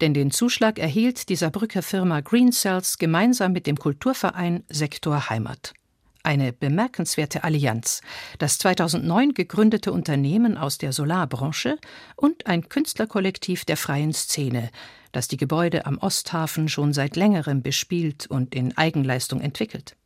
Denn 0.00 0.14
den 0.14 0.30
Zuschlag 0.30 0.78
erhielt 0.78 1.30
die 1.30 1.36
Saarbrücker 1.36 1.82
Firma 1.82 2.20
Green 2.20 2.52
Cells 2.52 2.98
gemeinsam 2.98 3.50
mit 3.50 3.66
dem 3.66 3.76
Kulturverein 3.76 4.62
Sektor 4.68 5.30
Heimat. 5.30 5.74
Eine 6.22 6.52
bemerkenswerte 6.52 7.44
Allianz, 7.44 8.02
das 8.38 8.58
2009 8.58 9.32
gegründete 9.32 9.90
Unternehmen 9.90 10.58
aus 10.58 10.76
der 10.76 10.92
Solarbranche 10.92 11.78
und 12.14 12.46
ein 12.46 12.68
Künstlerkollektiv 12.68 13.64
der 13.64 13.78
freien 13.78 14.12
Szene, 14.12 14.70
das 15.12 15.28
die 15.28 15.38
Gebäude 15.38 15.86
am 15.86 15.96
Osthafen 15.96 16.68
schon 16.68 16.92
seit 16.92 17.16
längerem 17.16 17.62
bespielt 17.62 18.26
und 18.26 18.54
in 18.54 18.76
Eigenleistung 18.76 19.40
entwickelt. 19.40 19.96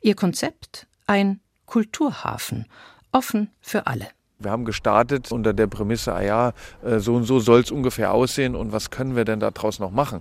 Ihr 0.00 0.14
Konzept 0.14 0.86
ein 1.06 1.40
Kulturhafen, 1.66 2.66
offen 3.10 3.50
für 3.60 3.88
alle. 3.88 4.06
Wir 4.38 4.52
haben 4.52 4.64
gestartet 4.64 5.32
unter 5.32 5.52
der 5.52 5.66
Prämisse, 5.66 6.14
ah 6.14 6.22
ja, 6.22 6.52
äh, 6.82 6.98
so 7.00 7.14
und 7.16 7.24
so 7.24 7.40
soll 7.40 7.60
es 7.60 7.70
ungefähr 7.70 8.12
aussehen 8.12 8.54
und 8.54 8.72
was 8.72 8.90
können 8.90 9.16
wir 9.16 9.24
denn 9.24 9.40
daraus 9.40 9.80
noch 9.80 9.90
machen? 9.90 10.20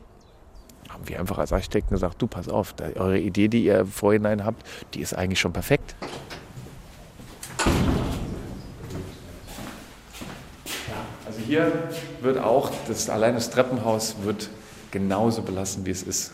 Haben 0.90 1.08
wir 1.08 1.20
einfach 1.20 1.38
als 1.38 1.54
Architekten 1.54 1.94
gesagt, 1.94 2.22
du 2.22 2.28
pass 2.28 2.50
auf, 2.50 2.74
eure 2.96 3.20
Idee, 3.20 3.48
die 3.48 3.64
ihr 3.64 3.80
im 3.80 3.88
Vorhinein 3.88 4.44
habt, 4.44 4.66
die 4.94 5.02
ist 5.02 5.14
eigentlich 5.14 5.40
schon 5.40 5.54
perfekt. 5.54 5.96
Also 11.26 11.40
hier 11.46 11.72
wird 12.22 12.40
auch, 12.40 12.72
das, 12.88 13.10
allein 13.10 13.36
das 13.36 13.50
Treppenhaus 13.50 14.16
wird 14.24 14.50
genauso 14.92 15.44
belassen, 15.44 15.86
wie 15.86 15.92
es 15.92 16.04
ist. 16.04 16.34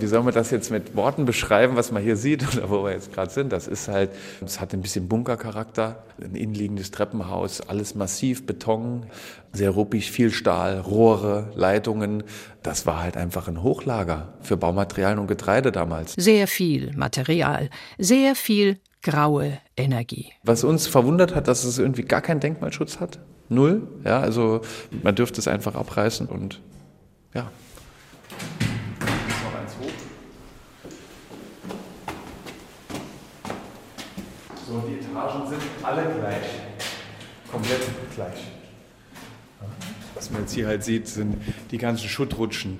Wie 0.00 0.06
soll 0.06 0.22
man 0.22 0.34
das 0.34 0.50
jetzt 0.50 0.70
mit 0.70 0.96
Worten 0.96 1.24
beschreiben, 1.24 1.76
was 1.76 1.92
man 1.92 2.02
hier 2.02 2.16
sieht 2.16 2.44
oder 2.56 2.70
wo 2.70 2.84
wir 2.84 2.92
jetzt 2.92 3.12
gerade 3.12 3.30
sind? 3.30 3.52
Das 3.52 3.68
ist 3.68 3.88
halt, 3.88 4.10
es 4.44 4.60
hat 4.60 4.72
ein 4.72 4.82
bisschen 4.82 5.08
Bunkercharakter, 5.08 6.04
ein 6.22 6.34
innenliegendes 6.34 6.90
Treppenhaus, 6.90 7.60
alles 7.60 7.94
massiv, 7.94 8.46
Beton, 8.46 9.06
sehr 9.52 9.70
ruppig, 9.70 10.10
viel 10.10 10.30
Stahl, 10.30 10.80
Rohre, 10.80 11.50
Leitungen. 11.54 12.22
Das 12.62 12.86
war 12.86 13.02
halt 13.02 13.16
einfach 13.16 13.48
ein 13.48 13.62
Hochlager 13.62 14.34
für 14.40 14.56
Baumaterialien 14.56 15.18
und 15.18 15.26
Getreide 15.26 15.72
damals. 15.72 16.14
Sehr 16.14 16.46
viel 16.46 16.92
Material, 16.96 17.70
sehr 17.98 18.34
viel 18.34 18.78
graue 19.02 19.58
Energie. 19.76 20.32
Was 20.44 20.64
uns 20.64 20.86
verwundert 20.86 21.34
hat, 21.34 21.48
dass 21.48 21.64
es 21.64 21.78
irgendwie 21.78 22.02
gar 22.02 22.20
keinen 22.20 22.40
Denkmalschutz 22.40 23.00
hat. 23.00 23.18
Null. 23.48 23.88
Ja, 24.04 24.20
also 24.20 24.60
man 25.02 25.14
dürfte 25.14 25.40
es 25.40 25.48
einfach 25.48 25.74
abreißen 25.74 26.26
und 26.26 26.60
ja. 27.34 27.50
So, 34.70 34.78
die 34.88 35.04
Etagen 35.04 35.48
sind 35.48 35.62
alle 35.82 36.02
gleich. 36.02 36.44
Komplett 37.50 37.80
gleich. 38.14 38.52
Was 40.14 40.30
man 40.30 40.42
jetzt 40.42 40.52
hier 40.52 40.68
halt 40.68 40.84
sieht, 40.84 41.08
sind 41.08 41.42
die 41.72 41.78
ganzen 41.78 42.08
Schuttrutschen, 42.08 42.78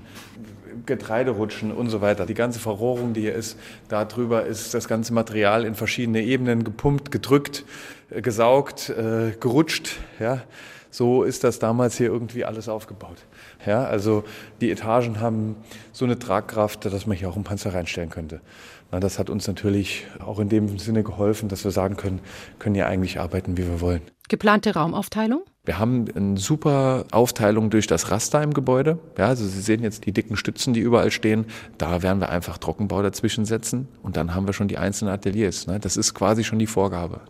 Getreiderutschen 0.87 1.73
und 1.73 1.91
so 1.91 2.01
weiter. 2.01 2.27
Die 2.27 2.35
ganze 2.35 2.61
Verrohrung, 2.61 3.13
die 3.13 3.23
hier 3.23 3.35
ist, 3.35 3.59
darüber 3.89 4.47
ist 4.47 4.73
das 4.73 4.87
ganze 4.87 5.13
Material 5.13 5.65
in 5.65 5.75
verschiedene 5.75 6.23
Ebenen 6.23 6.63
gepumpt, 6.63 7.11
gedrückt, 7.11 7.65
äh, 8.11 8.23
gesaugt, 8.23 8.91
äh, 8.91 9.33
gerutscht. 9.41 9.97
Ja. 10.21 10.43
So 10.93 11.25
ist 11.25 11.43
das 11.43 11.59
damals 11.59 11.97
hier 11.97 12.07
irgendwie 12.07 12.45
alles 12.45 12.69
aufgebaut. 12.69 13.19
Ja, 13.67 13.85
also 13.85 14.23
die 14.61 14.71
Etagen 14.71 15.21
haben 15.21 15.57
so 15.93 16.05
eine 16.05 16.19
Tragkraft, 16.21 16.85
dass 16.85 17.07
man 17.07 17.17
hier 17.17 17.29
auch 17.29 17.37
einen 17.37 17.45
Panzer 17.45 17.75
reinstellen 17.75 18.11
könnte. 18.11 18.41
Das 18.91 19.19
hat 19.19 19.31
uns 19.31 19.47
natürlich 19.47 20.07
auch 20.19 20.41
in 20.41 20.49
dem 20.49 20.79
Sinne 20.79 21.03
geholfen, 21.05 21.49
dass 21.49 21.65
wir 21.65 21.71
sagen 21.71 21.97
können, 21.97 22.21
können 22.59 22.75
ja 22.75 22.87
eigentlich 22.87 23.21
arbeiten, 23.21 23.57
wie 23.57 23.67
wir 23.67 23.81
wollen. 23.81 24.03
Geplante 24.29 24.75
Raumaufteilung? 24.75 25.43
Wir 25.65 25.79
haben 25.79 26.07
eine 26.15 26.39
super 26.39 27.05
Aufteilung 27.11 27.69
durch 27.69 27.87
das 27.87 28.11
Raster 28.11 28.43
im 28.43 28.55
Gebäude. 28.55 28.99
Ja, 29.19 29.27
also 29.27 29.47
Sie 29.47 29.61
sehen 29.61 29.83
jetzt 29.83 30.07
die 30.07 30.13
dicken 30.13 30.37
Stützen, 30.37 30.73
die 30.73 30.81
überall 30.81 31.11
stehen. 31.11 31.47
Da 31.79 32.03
werden 32.03 32.21
wir 32.21 32.31
einfach 32.31 32.59
Trockenbau 32.59 33.03
dazwischen 33.03 33.45
setzen 33.45 33.89
und 34.03 34.17
dann 34.17 34.35
haben 34.35 34.47
wir 34.47 34.53
schon 34.53 34.69
die 34.69 34.79
einzelnen 34.79 35.13
Ateliers. 35.13 35.67
Ne? 35.67 35.79
Das 35.79 35.97
ist 35.97 36.15
quasi 36.15 36.45
schon 36.45 36.59
die 36.59 36.67
Vorgabe. 36.67 37.21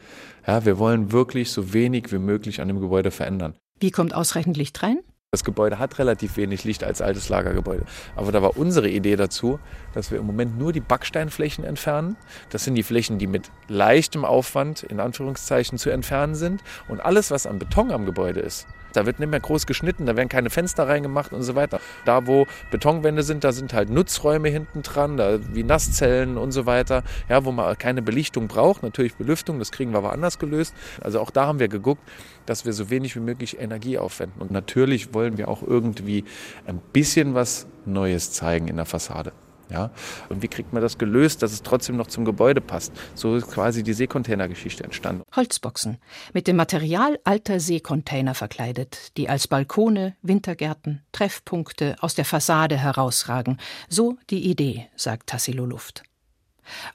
Ja, 0.46 0.64
wir 0.64 0.78
wollen 0.78 1.10
wirklich 1.10 1.50
so 1.50 1.72
wenig 1.72 2.12
wie 2.12 2.18
möglich 2.18 2.60
an 2.60 2.68
dem 2.68 2.80
Gebäude 2.80 3.10
verändern. 3.10 3.54
Wie 3.80 3.90
kommt 3.90 4.14
ausreichend 4.14 4.56
Licht 4.56 4.82
rein? 4.82 4.98
Das 5.32 5.44
Gebäude 5.44 5.78
hat 5.78 6.00
relativ 6.00 6.36
wenig 6.36 6.64
Licht 6.64 6.82
als 6.82 7.00
altes 7.00 7.28
Lagergebäude. 7.28 7.84
Aber 8.16 8.32
da 8.32 8.42
war 8.42 8.56
unsere 8.56 8.88
Idee 8.88 9.14
dazu, 9.14 9.60
dass 9.94 10.10
wir 10.10 10.18
im 10.18 10.26
Moment 10.26 10.58
nur 10.58 10.72
die 10.72 10.80
Backsteinflächen 10.80 11.62
entfernen. 11.62 12.16
Das 12.48 12.64
sind 12.64 12.74
die 12.74 12.82
Flächen, 12.82 13.18
die 13.18 13.28
mit 13.28 13.48
leichtem 13.68 14.24
Aufwand 14.24 14.82
in 14.82 14.98
Anführungszeichen 14.98 15.78
zu 15.78 15.90
entfernen 15.90 16.34
sind. 16.34 16.64
Und 16.88 16.98
alles, 16.98 17.30
was 17.30 17.46
an 17.46 17.60
Beton 17.60 17.92
am 17.92 18.06
Gebäude 18.06 18.40
ist, 18.40 18.66
da 18.92 19.06
wird 19.06 19.20
nicht 19.20 19.30
mehr 19.30 19.40
groß 19.40 19.66
geschnitten, 19.66 20.06
da 20.06 20.16
werden 20.16 20.28
keine 20.28 20.50
Fenster 20.50 20.88
reingemacht 20.88 21.32
und 21.32 21.42
so 21.42 21.54
weiter. 21.54 21.80
Da, 22.04 22.26
wo 22.26 22.46
Betonwände 22.70 23.22
sind, 23.22 23.44
da 23.44 23.52
sind 23.52 23.72
halt 23.72 23.90
Nutzräume 23.90 24.48
hinten 24.48 24.82
dran, 24.82 25.16
da, 25.16 25.38
wie 25.54 25.62
Nasszellen 25.62 26.36
und 26.36 26.52
so 26.52 26.66
weiter, 26.66 27.02
ja, 27.28 27.44
wo 27.44 27.52
man 27.52 27.76
keine 27.78 28.02
Belichtung 28.02 28.48
braucht. 28.48 28.82
Natürlich 28.82 29.14
Belüftung, 29.14 29.58
das 29.58 29.72
kriegen 29.72 29.92
wir 29.92 29.98
aber 29.98 30.12
anders 30.12 30.38
gelöst. 30.38 30.74
Also 31.00 31.20
auch 31.20 31.30
da 31.30 31.46
haben 31.46 31.58
wir 31.58 31.68
geguckt, 31.68 32.02
dass 32.46 32.64
wir 32.64 32.72
so 32.72 32.90
wenig 32.90 33.16
wie 33.16 33.20
möglich 33.20 33.58
Energie 33.60 33.98
aufwenden. 33.98 34.40
Und 34.40 34.50
natürlich 34.50 35.14
wollen 35.14 35.38
wir 35.38 35.48
auch 35.48 35.62
irgendwie 35.62 36.24
ein 36.66 36.80
bisschen 36.92 37.34
was 37.34 37.66
Neues 37.86 38.32
zeigen 38.32 38.68
in 38.68 38.76
der 38.76 38.86
Fassade. 38.86 39.32
Ja? 39.70 39.90
Und 40.28 40.42
wie 40.42 40.48
kriegt 40.48 40.72
man 40.72 40.82
das 40.82 40.98
gelöst, 40.98 41.42
dass 41.42 41.52
es 41.52 41.62
trotzdem 41.62 41.96
noch 41.96 42.08
zum 42.08 42.24
Gebäude 42.24 42.60
passt? 42.60 42.92
So 43.14 43.36
ist 43.36 43.50
quasi 43.50 43.82
die 43.82 43.92
Seekontainergeschichte 43.92 44.84
entstanden. 44.84 45.22
Holzboxen 45.34 45.98
mit 46.32 46.46
dem 46.46 46.56
Material 46.56 47.18
alter 47.24 47.60
Seekontainer 47.60 48.34
verkleidet, 48.34 49.16
die 49.16 49.28
als 49.28 49.48
Balkone, 49.48 50.16
Wintergärten, 50.22 51.02
Treffpunkte 51.12 51.96
aus 52.00 52.14
der 52.14 52.24
Fassade 52.24 52.76
herausragen. 52.76 53.58
So 53.88 54.16
die 54.30 54.50
Idee, 54.50 54.88
sagt 54.96 55.28
Tassilo 55.28 55.64
Luft. 55.64 56.02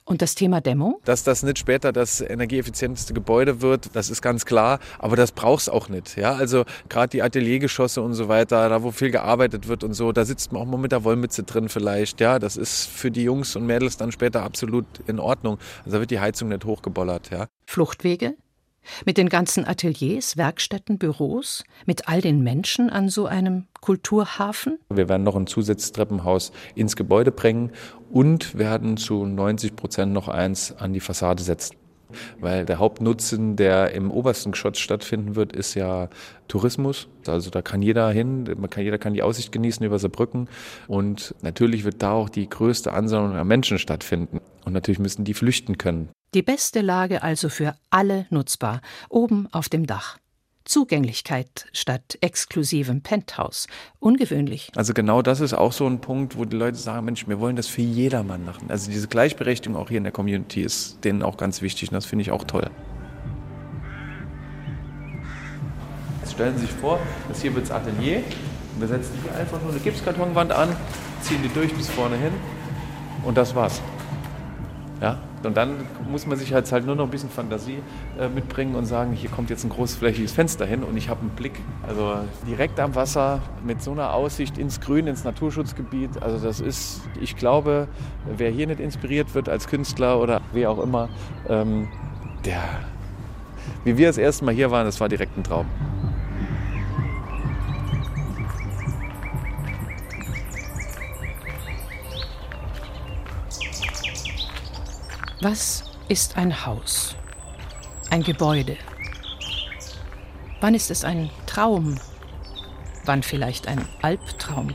Und 0.04 0.21
das 0.21 0.36
Thema 0.36 0.62
Dämmung? 0.62 0.99
Dass 1.06 1.23
das 1.23 1.43
nicht 1.43 1.60
später 1.60 1.91
das 1.91 2.21
energieeffizienteste 2.21 3.13
Gebäude 3.13 3.62
wird, 3.62 3.95
das 3.95 4.10
ist 4.10 4.21
ganz 4.21 4.45
klar, 4.45 4.80
aber 4.99 5.15
das 5.15 5.32
braucht 5.32 5.62
es 5.62 5.69
auch 5.69 5.89
nicht. 5.89 6.17
Ja? 6.17 6.34
Also 6.34 6.65
gerade 6.89 7.10
die 7.10 7.21
Ateliergeschosse 7.21 8.01
und 8.01 8.13
so 8.13 8.28
weiter, 8.28 8.69
da 8.69 8.84
wo 8.84 8.91
viel 8.91 9.12
gearbeitet 9.12 9.67
wird 9.67 9.84
und 9.84 9.93
so, 9.93 10.12
da 10.12 10.25
sitzt 10.25 10.51
man 10.51 10.62
auch 10.62 10.65
mal 10.65 10.78
mit 10.78 10.91
der 10.91 11.04
Wollmütze 11.04 11.43
drin 11.43 11.69
vielleicht. 11.69 12.21
Ja? 12.21 12.39
Das 12.39 12.58
ist 12.58 12.88
für 12.88 13.12
die 13.12 13.23
Jungs 13.23 13.56
und 13.56 13.65
Mädels 13.65 13.97
dann 13.97 14.12
später 14.12 14.43
absolut 14.43 14.86
in 15.08 15.19
Ordnung. 15.19 15.58
Also 15.80 15.91
da 15.91 15.99
wird 15.99 16.12
die 16.12 16.19
Heizung 16.19 16.49
nicht 16.49 16.65
hochgebollert. 16.65 17.32
Ja? 17.32 17.47
Fluchtwege? 17.67 18.36
Mit 19.06 19.17
den 19.17 19.30
ganzen 19.30 19.65
Ateliers, 19.65 20.38
Werkstätten, 20.38 20.98
Büros, 20.98 21.63
mit 21.86 22.08
all 22.08 22.21
den 22.21 22.43
Menschen 22.43 22.89
an 22.89 23.10
so 23.10 23.26
einem 23.26 23.65
Kulturhafen? 23.82 24.80
Wir 24.89 25.10
werden 25.10 25.24
noch 25.24 25.36
ein 25.36 25.48
Zusatztreppenhaus 25.48 26.52
ins 26.76 26.95
Gebäude 26.95 27.32
bringen 27.32 27.71
und 28.12 28.58
werden 28.58 28.98
zu 28.98 29.26
90 29.26 29.76
Prozent 29.76 30.13
noch 30.13 30.28
eins 30.28 30.71
an 30.71 30.93
die 30.93 31.00
Fassade 31.00 31.43
setzen. 31.43 31.76
Weil 32.39 32.65
der 32.65 32.80
Hauptnutzen, 32.80 33.56
der 33.56 33.91
im 33.91 34.12
obersten 34.12 34.52
Geschoss 34.52 34.78
stattfinden 34.78 35.36
wird, 35.36 35.54
ist 35.54 35.74
ja 35.74 36.10
Tourismus. 36.48 37.08
Also 37.28 37.50
da 37.50 37.62
kann 37.62 37.82
jeder 37.82 38.10
hin, 38.12 38.45
kann, 38.69 38.84
jeder 38.84 38.98
kann 38.98 39.13
die 39.13 39.24
Aussicht 39.24 39.52
genießen 39.52 39.86
über 39.86 40.00
Saarbrücken. 40.00 40.48
Und 40.88 41.36
natürlich 41.41 41.84
wird 41.84 42.02
da 42.02 42.12
auch 42.12 42.30
die 42.30 42.48
größte 42.48 42.93
Ansammlung 42.93 43.36
an 43.36 43.48
Menschen 43.48 43.80
stattfinden. 43.80 44.39
Und 44.65 44.74
natürlich 44.74 45.00
müssen 45.00 45.24
die 45.24 45.34
flüchten 45.34 45.78
können. 45.78 46.10
Die 46.36 46.41
beste 46.41 46.82
Lage 46.82 47.24
also 47.24 47.48
für 47.48 47.78
alle 47.89 48.26
nutzbar, 48.30 48.82
oben 49.08 49.48
auf 49.54 49.69
dem 49.69 49.88
Dach. 49.88 50.17
Zugänglichkeit 50.65 51.67
statt 51.71 52.17
exklusivem 52.19 53.02
Penthouse. 53.02 53.67
Ungewöhnlich. 54.00 54.69
Also 54.76 54.93
genau 54.93 55.21
das 55.21 55.39
ist 55.39 55.54
auch 55.54 55.71
so 55.71 55.88
ein 55.88 56.02
Punkt, 56.02 56.38
wo 56.38 56.43
die 56.43 56.58
Leute 56.58 56.78
sagen, 56.78 57.06
Mensch, 57.06 57.26
wir 57.26 57.39
wollen 57.39 57.56
das 57.56 57.67
für 57.67 57.84
jedermann 57.84 58.43
machen. 58.43 58.69
Also 58.69 58.91
diese 58.91 59.08
Gleichberechtigung 59.08 59.78
auch 59.78 59.88
hier 59.88 59.98
in 59.98 60.04
der 60.04 60.12
Community 60.12 60.62
ist 60.62 61.06
denen 61.06 61.24
auch 61.24 61.38
ganz 61.38 61.62
wichtig 61.62 61.88
und 61.88 61.93
das 61.93 62.06
finde 62.06 62.24
ich 62.24 62.32
auch 62.32 62.43
toll. 62.43 62.69
Jetzt 66.19 66.34
stellen 66.34 66.56
Sie 66.58 66.65
sich 66.65 66.76
vor, 66.76 67.00
das 67.30 67.41
hier 67.41 67.56
wird 67.56 67.63
das 67.63 67.71
Atelier. 67.71 68.21
Wir 68.78 68.88
setzen 68.89 69.17
hier 69.24 69.34
einfach 69.39 69.62
nur 69.62 69.71
eine 69.71 69.80
Gipskartonwand 69.80 70.52
an, 70.52 70.76
ziehen 71.21 71.41
die 71.41 71.54
durch 71.54 71.74
bis 71.74 71.89
vorne 71.89 72.17
hin 72.17 72.34
und 73.24 73.38
das 73.38 73.56
war's. 73.56 73.82
Ja? 75.00 75.21
Und 75.45 75.58
dann 75.58 75.75
muss 76.10 76.25
man 76.25 76.38
sich 76.38 76.53
halt, 76.53 76.71
halt 76.71 76.86
nur 76.86 76.95
noch 76.95 77.05
ein 77.05 77.10
bisschen 77.10 77.29
Fantasie 77.29 77.79
äh, 78.19 78.27
mitbringen 78.27 78.75
und 78.75 78.86
sagen, 78.86 79.13
hier 79.13 79.29
kommt 79.29 79.49
jetzt 79.49 79.63
ein 79.63 79.69
großflächiges 79.69 80.31
Fenster 80.31 80.65
hin 80.65 80.84
und 80.84 80.97
ich 80.97 81.10
habe 81.10 81.21
einen 81.21 81.29
Blick. 81.29 81.53
Also 81.88 82.15
direkt 82.47 82.79
am 82.79 82.95
Wasser 82.95 83.41
mit 83.63 83.81
so 83.81 83.91
einer 83.91 84.13
Aussicht 84.13 84.58
ins 84.58 84.81
Grün, 84.81 85.08
ins 85.08 85.23
Naturschutzgebiet. 85.23 86.21
Also 86.21 86.45
das 86.45 86.60
ist, 86.60 87.01
ich 87.19 87.36
glaube, 87.36 87.88
wer 88.38 88.49
hier 88.49 88.67
nicht 88.67 88.79
inspiriert 88.79 89.34
wird 89.36 89.49
als 89.49 89.67
Künstler 89.67 90.19
oder 90.19 90.41
wer 90.53 90.71
auch 90.71 90.81
immer, 90.81 91.10
ähm, 91.47 91.88
der, 92.45 92.62
wie 93.84 93.97
wir 93.97 94.08
das 94.08 94.17
erste 94.17 94.45
Mal 94.45 94.53
hier 94.53 94.71
waren, 94.71 94.86
das 94.86 94.99
war 94.99 95.10
direkt 95.10 95.38
ein 95.38 95.43
Traum. 95.43 95.65
Was 105.47 105.84
ist 106.08 106.38
ein 106.38 106.65
Haus? 106.65 107.15
Ein 108.10 108.23
Gebäude? 108.23 108.77
Wann 110.60 110.73
ist 110.73 110.89
es 110.89 111.03
ein 111.03 111.29
Traum? 111.45 111.99
Wann 113.03 113.21
vielleicht 113.21 113.67
ein 113.67 113.88
Albtraum? 114.01 114.73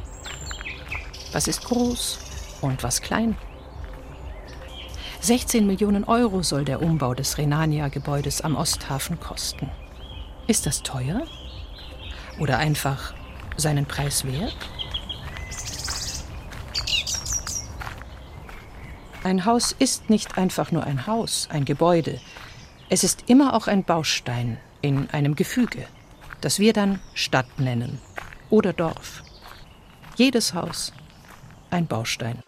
Was 1.33 1.49
ist 1.49 1.65
groß 1.65 2.21
und 2.61 2.85
was 2.85 3.03
klein? 3.03 3.37
16 5.19 5.67
Millionen 5.67 6.05
Euro 6.05 6.45
soll 6.45 6.65
der 6.65 6.81
Umbau 6.81 7.15
des 7.15 7.37
Renania-Gebäudes 7.37 8.41
am 8.43 8.55
Osthafen 8.55 9.19
kosten. 9.19 9.69
Ist 10.47 10.67
das 10.67 10.85
teuer? 10.85 11.23
Oder 12.39 12.59
einfach 12.59 13.13
seinen 13.57 13.87
Preis 13.87 14.25
wert? 14.25 14.55
Ein 19.23 19.45
Haus 19.45 19.73
ist 19.79 20.09
nicht 20.09 20.39
einfach 20.39 20.73
nur 20.73 20.85
ein 20.85 21.07
Haus, 21.07 21.47
ein 21.51 21.67
Gebäude. 21.67 22.19
Es 22.89 23.05
ist 23.05 23.29
immer 23.29 23.53
auch 23.53 23.67
ein 23.67 23.85
Baustein 23.85 24.57
in 24.81 25.11
einem 25.11 25.37
Gefüge, 25.37 25.87
das 26.41 26.59
wir 26.59 26.73
dann 26.73 27.01
Stadt 27.13 27.59
nennen 27.59 28.01
oder 28.49 28.73
Dorf. 28.73 29.23
Jedes 30.17 30.55
Haus 30.55 30.95
ein 31.69 31.87
Baustein. 31.87 32.43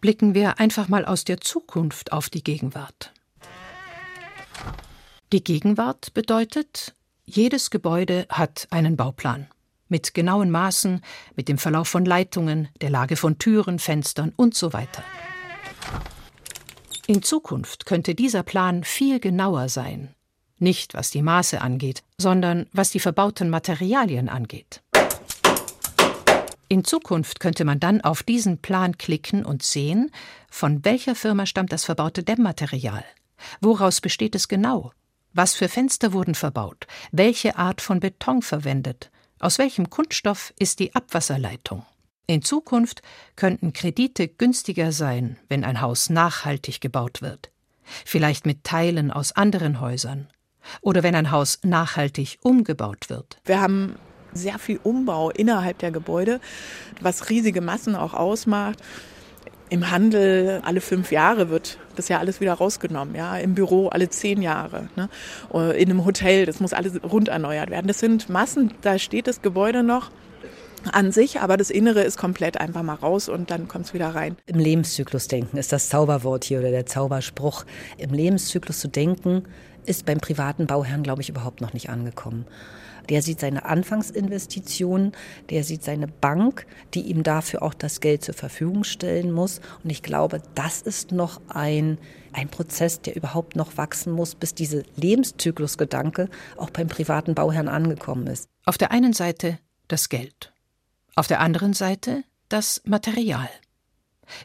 Blicken 0.00 0.34
wir 0.34 0.58
einfach 0.58 0.88
mal 0.88 1.04
aus 1.04 1.24
der 1.24 1.42
Zukunft 1.42 2.12
auf 2.12 2.30
die 2.30 2.42
Gegenwart. 2.42 3.12
Die 5.32 5.44
Gegenwart 5.44 6.14
bedeutet, 6.14 6.94
jedes 7.26 7.70
Gebäude 7.70 8.26
hat 8.30 8.66
einen 8.70 8.96
Bauplan 8.96 9.48
mit 9.88 10.14
genauen 10.14 10.50
Maßen, 10.50 11.00
mit 11.34 11.48
dem 11.48 11.58
Verlauf 11.58 11.88
von 11.88 12.04
Leitungen, 12.04 12.68
der 12.80 12.90
Lage 12.90 13.16
von 13.16 13.38
Türen, 13.38 13.78
Fenstern 13.78 14.32
und 14.36 14.54
so 14.54 14.72
weiter. 14.72 15.02
In 17.06 17.22
Zukunft 17.22 17.86
könnte 17.86 18.14
dieser 18.14 18.42
Plan 18.42 18.82
viel 18.82 19.20
genauer 19.20 19.68
sein, 19.68 20.14
nicht 20.58 20.94
was 20.94 21.10
die 21.10 21.22
Maße 21.22 21.60
angeht, 21.60 22.02
sondern 22.18 22.66
was 22.72 22.90
die 22.90 23.00
verbauten 23.00 23.48
Materialien 23.48 24.28
angeht. 24.28 24.82
In 26.68 26.82
Zukunft 26.82 27.38
könnte 27.38 27.64
man 27.64 27.78
dann 27.78 28.00
auf 28.00 28.24
diesen 28.24 28.58
Plan 28.58 28.98
klicken 28.98 29.44
und 29.44 29.62
sehen, 29.62 30.10
von 30.50 30.84
welcher 30.84 31.14
Firma 31.14 31.46
stammt 31.46 31.72
das 31.72 31.84
verbaute 31.84 32.24
Dämmmaterial, 32.24 33.04
woraus 33.60 34.00
besteht 34.00 34.34
es 34.34 34.48
genau, 34.48 34.92
was 35.32 35.54
für 35.54 35.68
Fenster 35.68 36.12
wurden 36.12 36.34
verbaut, 36.34 36.88
welche 37.12 37.56
Art 37.56 37.80
von 37.80 38.00
Beton 38.00 38.42
verwendet, 38.42 39.12
aus 39.38 39.58
welchem 39.58 39.90
Kunststoff 39.90 40.52
ist 40.58 40.78
die 40.78 40.94
Abwasserleitung? 40.94 41.84
In 42.26 42.42
Zukunft 42.42 43.02
könnten 43.36 43.72
Kredite 43.72 44.26
günstiger 44.26 44.90
sein, 44.90 45.38
wenn 45.48 45.64
ein 45.64 45.80
Haus 45.80 46.10
nachhaltig 46.10 46.80
gebaut 46.80 47.22
wird. 47.22 47.50
Vielleicht 48.04 48.46
mit 48.46 48.64
Teilen 48.64 49.12
aus 49.12 49.32
anderen 49.32 49.80
Häusern. 49.80 50.28
Oder 50.80 51.04
wenn 51.04 51.14
ein 51.14 51.30
Haus 51.30 51.60
nachhaltig 51.62 52.38
umgebaut 52.42 53.08
wird. 53.08 53.38
Wir 53.44 53.60
haben 53.60 53.94
sehr 54.32 54.58
viel 54.58 54.80
Umbau 54.82 55.30
innerhalb 55.30 55.78
der 55.78 55.92
Gebäude, 55.92 56.40
was 57.00 57.30
riesige 57.30 57.60
Massen 57.60 57.94
auch 57.94 58.14
ausmacht. 58.14 58.82
Im 59.68 59.90
Handel 59.90 60.60
alle 60.64 60.80
fünf 60.80 61.10
Jahre 61.10 61.50
wird 61.50 61.78
das 61.96 62.08
ja 62.08 62.18
alles 62.18 62.40
wieder 62.40 62.52
rausgenommen, 62.52 63.14
ja. 63.14 63.36
Im 63.36 63.54
Büro 63.54 63.88
alle 63.88 64.08
zehn 64.08 64.40
Jahre, 64.42 64.88
ne? 64.94 65.08
In 65.74 65.90
einem 65.90 66.04
Hotel, 66.04 66.46
das 66.46 66.60
muss 66.60 66.72
alles 66.72 67.02
rund 67.02 67.28
erneuert 67.28 67.70
werden. 67.70 67.88
Das 67.88 67.98
sind 67.98 68.28
Massen, 68.28 68.72
da 68.82 68.98
steht 68.98 69.26
das 69.26 69.42
Gebäude 69.42 69.82
noch 69.82 70.10
an 70.88 71.12
sich, 71.12 71.40
aber 71.40 71.56
das 71.56 71.70
Innere 71.70 72.02
ist 72.02 72.18
komplett 72.18 72.58
einfach 72.58 72.82
mal 72.82 72.94
raus 72.94 73.28
und 73.28 73.50
dann 73.50 73.68
kommt 73.68 73.86
es 73.86 73.94
wieder 73.94 74.14
rein. 74.14 74.36
Im 74.46 74.58
Lebenszyklus 74.58 75.28
denken 75.28 75.56
ist 75.56 75.72
das 75.72 75.88
Zauberwort 75.88 76.44
hier 76.44 76.60
oder 76.60 76.70
der 76.70 76.86
Zauberspruch. 76.86 77.64
Im 77.98 78.12
Lebenszyklus 78.12 78.80
zu 78.80 78.88
denken 78.88 79.44
ist 79.84 80.04
beim 80.04 80.18
privaten 80.18 80.66
Bauherrn, 80.66 81.02
glaube 81.02 81.22
ich, 81.22 81.28
überhaupt 81.28 81.60
noch 81.60 81.72
nicht 81.72 81.88
angekommen. 81.88 82.46
Der 83.08 83.22
sieht 83.22 83.40
seine 83.40 83.64
Anfangsinvestitionen, 83.64 85.12
der 85.50 85.62
sieht 85.64 85.84
seine 85.84 86.08
Bank, 86.08 86.66
die 86.94 87.02
ihm 87.02 87.22
dafür 87.22 87.62
auch 87.62 87.74
das 87.74 88.00
Geld 88.00 88.24
zur 88.24 88.34
Verfügung 88.34 88.84
stellen 88.84 89.30
muss. 89.30 89.60
Und 89.84 89.90
ich 89.90 90.02
glaube, 90.02 90.42
das 90.54 90.82
ist 90.82 91.12
noch 91.12 91.40
ein, 91.48 91.98
ein 92.32 92.48
Prozess, 92.48 93.00
der 93.00 93.14
überhaupt 93.14 93.54
noch 93.54 93.76
wachsen 93.76 94.12
muss, 94.12 94.34
bis 94.34 94.54
diese 94.54 94.82
Lebenszyklusgedanke 94.96 96.28
auch 96.56 96.70
beim 96.70 96.88
privaten 96.88 97.34
Bauherrn 97.34 97.68
angekommen 97.68 98.26
ist. 98.26 98.48
Auf 98.64 98.78
der 98.78 98.90
einen 98.90 99.12
Seite 99.12 99.58
das 99.88 100.08
Geld. 100.08 100.52
Auf 101.18 101.26
der 101.26 101.40
anderen 101.40 101.72
Seite 101.72 102.24
das 102.50 102.82
Material. 102.84 103.48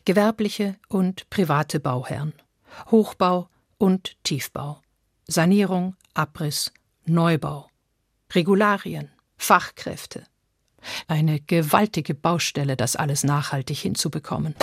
Gewerbliche 0.06 0.78
und 0.88 1.30
private 1.30 1.82
Bauherren. 1.82 2.32
Hochbau 2.90 3.50
und 3.78 4.16
Tiefbau. 4.24 4.80
Sanierung, 5.28 5.98
Abriss, 6.14 6.72
Neubau. 7.06 7.68
Regularien, 8.34 9.10
Fachkräfte. 9.36 10.24
Eine 11.10 11.42
gewaltige 11.42 12.16
Baustelle, 12.16 12.78
das 12.78 12.96
alles 12.96 13.26
nachhaltig 13.26 13.78
hinzubekommen. 13.78 14.56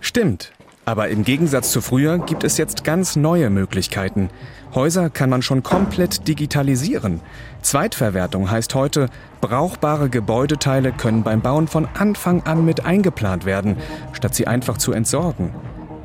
Stimmt. 0.00 0.52
Aber 0.84 1.08
im 1.08 1.24
Gegensatz 1.24 1.70
zu 1.70 1.80
früher 1.80 2.18
gibt 2.18 2.44
es 2.44 2.58
jetzt 2.58 2.84
ganz 2.84 3.16
neue 3.16 3.48
Möglichkeiten. 3.48 4.30
Häuser 4.74 5.10
kann 5.10 5.30
man 5.30 5.42
schon 5.42 5.62
komplett 5.62 6.28
digitalisieren. 6.28 7.20
Zweitverwertung 7.62 8.50
heißt 8.50 8.74
heute, 8.74 9.08
brauchbare 9.40 10.10
Gebäudeteile 10.10 10.92
können 10.92 11.22
beim 11.22 11.40
Bauen 11.40 11.68
von 11.68 11.88
Anfang 11.94 12.42
an 12.42 12.64
mit 12.64 12.84
eingeplant 12.84 13.44
werden, 13.44 13.76
statt 14.12 14.34
sie 14.34 14.46
einfach 14.46 14.78
zu 14.78 14.92
entsorgen. 14.92 15.54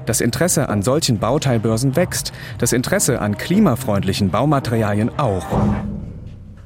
Das 0.05 0.21
Interesse 0.21 0.69
an 0.69 0.81
solchen 0.81 1.19
Bauteilbörsen 1.19 1.95
wächst, 1.95 2.33
das 2.57 2.73
Interesse 2.73 3.21
an 3.21 3.37
klimafreundlichen 3.37 4.31
Baumaterialien 4.31 5.17
auch. 5.17 5.45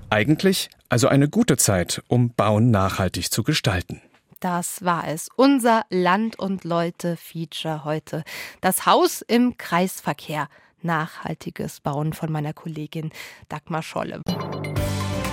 Eigentlich 0.09 0.69
also 0.89 1.07
eine 1.07 1.27
gute 1.27 1.57
Zeit, 1.57 2.01
um 2.07 2.31
Bauen 2.33 2.71
nachhaltig 2.71 3.31
zu 3.31 3.43
gestalten. 3.43 4.01
Das 4.39 4.85
war 4.85 5.07
es. 5.07 5.29
Unser 5.35 5.83
Land 5.89 6.37
und 6.37 6.63
Leute 6.63 7.17
Feature 7.17 7.83
heute. 7.83 8.23
Das 8.61 8.85
Haus 8.85 9.21
im 9.21 9.57
Kreisverkehr. 9.57 10.47
Nachhaltiges 10.81 11.79
Bauen 11.79 12.13
von 12.13 12.31
meiner 12.31 12.53
Kollegin 12.53 13.11
Dagmar 13.49 13.83
Scholle. 13.83 14.21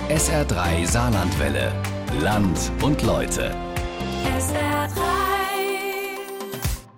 SR3 0.09 0.85
Saarlandwelle. 0.85 1.71
Land 2.21 2.71
und 2.81 3.01
Leute. 3.03 3.55
SR3. 4.37 5.05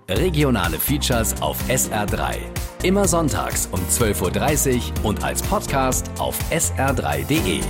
Regionale 0.10 0.80
Features 0.80 1.42
auf 1.42 1.58
SR3. 1.70 2.38
Immer 2.84 3.08
sonntags 3.08 3.68
um 3.72 3.80
12.30 3.82 4.76
Uhr 4.76 5.06
und 5.06 5.24
als 5.24 5.42
Podcast 5.42 6.10
auf 6.20 6.38
sr3.de. 6.52 7.62